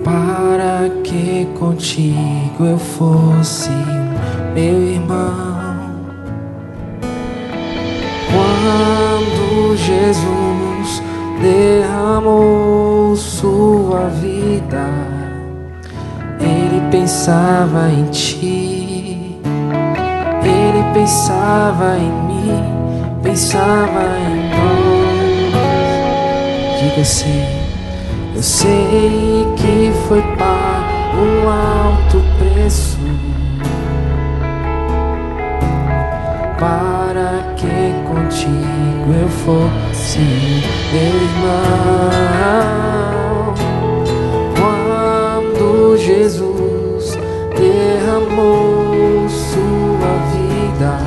[0.04, 3.70] para que contigo eu fosse
[4.54, 5.60] meu irmão.
[8.32, 11.02] Quando Jesus
[11.42, 14.86] derramou sua vida,
[16.40, 18.80] ele pensava em ti
[21.00, 22.64] pensava em mim,
[23.24, 25.60] pensava em nós.
[26.82, 27.59] Diga assim:
[28.40, 32.98] Eu sei que foi pago um alto preço
[36.58, 40.22] para que contigo eu fosse
[40.94, 42.14] meu irmão.
[44.56, 47.18] Quando Jesus
[47.58, 50.98] derramou sua vida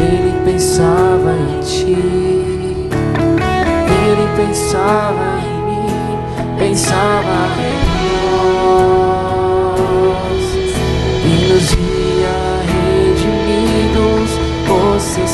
[0.00, 1.98] ele pensava em ti,
[3.90, 5.51] ele pensava em
[6.72, 7.76] pensava em
[9.76, 10.46] nós
[11.22, 12.38] e nos via
[12.72, 14.30] redimidos
[14.66, 15.28] por seu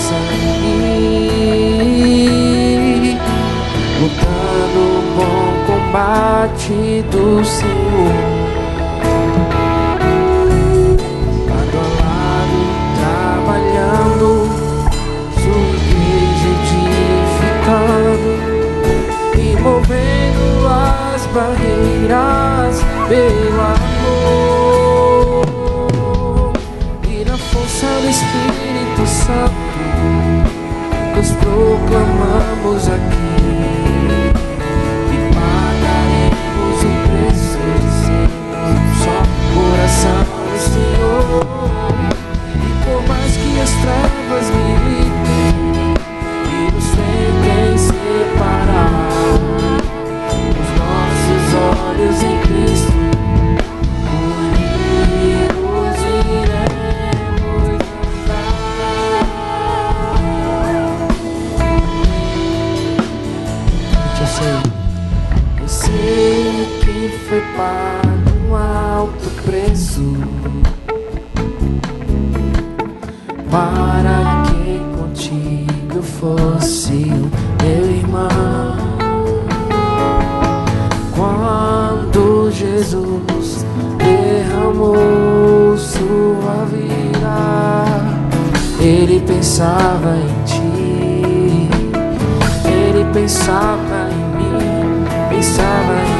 [4.01, 8.28] lutando o bom combate do Senhor.
[23.09, 24.53] Pelo amor.
[27.09, 29.79] E na força do Espírito Santo
[31.15, 33.39] nós proclamamos aqui
[35.13, 37.63] e pagaremos o preço
[38.03, 38.19] de
[39.05, 39.19] só
[39.55, 41.47] coração do Senhor.
[42.55, 44.68] E por mais que as trevas militem
[67.59, 70.17] pago um alto preço
[73.51, 77.29] para que contigo fosse o
[77.61, 78.77] meu irmão.
[81.17, 87.35] Quando Jesus derramou sua vida,
[88.81, 91.69] ele pensava em ti,
[92.65, 96.18] ele pensava em mim, pensava em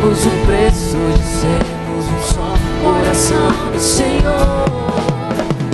[0.00, 4.64] pagaremos o preço de sermos um só coração do Senhor.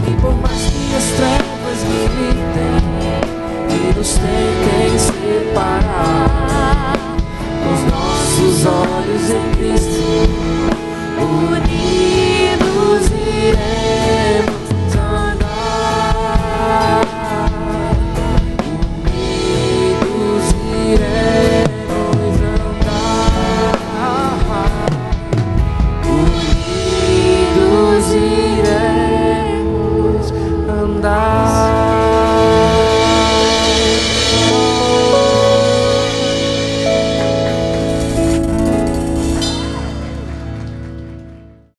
[0.06, 2.82] E por mais que as trevas militem
[3.70, 6.94] e nos tentem separar
[7.72, 10.06] os nossos olhos em Cristo
[11.18, 14.05] unidos iremos